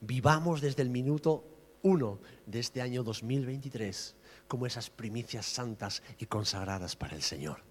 vivamos 0.00 0.60
desde 0.60 0.82
el 0.82 0.90
minuto 0.90 1.44
uno 1.82 2.18
de 2.46 2.60
este 2.60 2.80
año 2.80 3.02
2023 3.02 4.14
como 4.48 4.66
esas 4.66 4.90
primicias 4.90 5.46
santas 5.46 6.02
y 6.18 6.26
consagradas 6.26 6.96
para 6.96 7.14
el 7.14 7.22
Señor. 7.22 7.62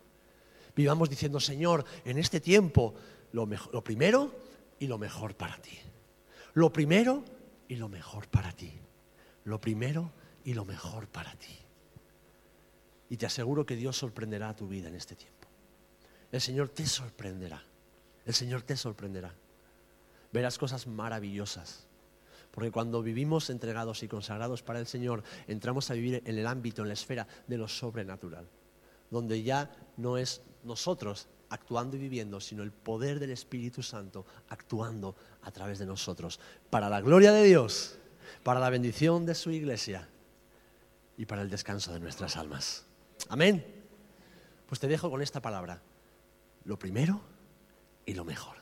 Vivamos 0.75 1.09
diciendo, 1.09 1.39
Señor, 1.39 1.85
en 2.05 2.17
este 2.17 2.39
tiempo 2.39 2.95
lo, 3.33 3.45
lo 3.45 3.83
primero 3.83 4.33
y 4.79 4.87
lo 4.87 4.97
mejor 4.97 5.35
para 5.35 5.57
ti. 5.57 5.77
Lo 6.53 6.71
primero 6.71 7.23
y 7.67 7.75
lo 7.75 7.89
mejor 7.89 8.27
para 8.27 8.51
ti. 8.51 8.71
Lo 9.43 9.59
primero 9.59 10.11
y 10.43 10.53
lo 10.53 10.65
mejor 10.65 11.07
para 11.07 11.33
ti. 11.35 11.57
Y 13.11 13.17
te 13.17 13.25
aseguro 13.25 13.65
que 13.65 13.75
Dios 13.75 13.97
sorprenderá 13.97 14.55
tu 14.55 14.69
vida 14.69 14.87
en 14.87 14.95
este 14.95 15.17
tiempo. 15.17 15.45
el 16.31 16.39
Señor 16.39 16.69
te 16.69 16.87
sorprenderá. 16.87 17.61
El 18.25 18.33
Señor 18.33 18.61
te 18.61 18.77
sorprenderá. 18.77 19.35
Verás 20.31 20.57
cosas 20.57 20.87
maravillosas. 20.87 21.87
Porque 22.51 22.71
cuando 22.71 23.03
vivimos 23.03 23.49
entregados 23.49 24.01
y 24.03 24.07
consagrados 24.07 24.63
para 24.63 24.79
el 24.79 24.87
Señor, 24.87 25.23
entramos 25.49 25.91
a 25.91 25.93
vivir 25.93 26.23
en 26.25 26.37
el 26.37 26.47
ámbito, 26.47 26.83
en 26.83 26.87
la 26.87 26.93
esfera 26.93 27.27
de 27.47 27.57
lo 27.57 27.67
sobrenatural, 27.67 28.47
donde 29.09 29.43
ya 29.43 29.69
no 29.97 30.17
es 30.17 30.41
nosotros 30.63 31.27
actuando 31.49 31.97
y 31.97 31.99
viviendo, 31.99 32.39
sino 32.39 32.63
el 32.63 32.71
poder 32.71 33.19
del 33.19 33.31
Espíritu 33.31 33.83
Santo 33.83 34.25
actuando 34.47 35.17
a 35.41 35.51
través 35.51 35.79
de 35.79 35.85
nosotros, 35.85 36.39
para 36.69 36.87
la 36.87 37.01
gloria 37.01 37.33
de 37.33 37.43
Dios, 37.43 37.99
para 38.41 38.61
la 38.61 38.69
bendición 38.69 39.25
de 39.25 39.35
su 39.35 39.51
iglesia 39.51 40.07
y 41.17 41.25
para 41.25 41.41
el 41.41 41.49
descanso 41.49 41.91
de 41.91 41.99
nuestras 41.99 42.37
almas. 42.37 42.85
Amén. 43.29 43.65
Pues 44.67 44.79
te 44.79 44.87
dejo 44.87 45.09
con 45.09 45.21
esta 45.21 45.41
palabra, 45.41 45.81
lo 46.63 46.77
primero 46.79 47.21
y 48.05 48.13
lo 48.13 48.23
mejor. 48.23 48.60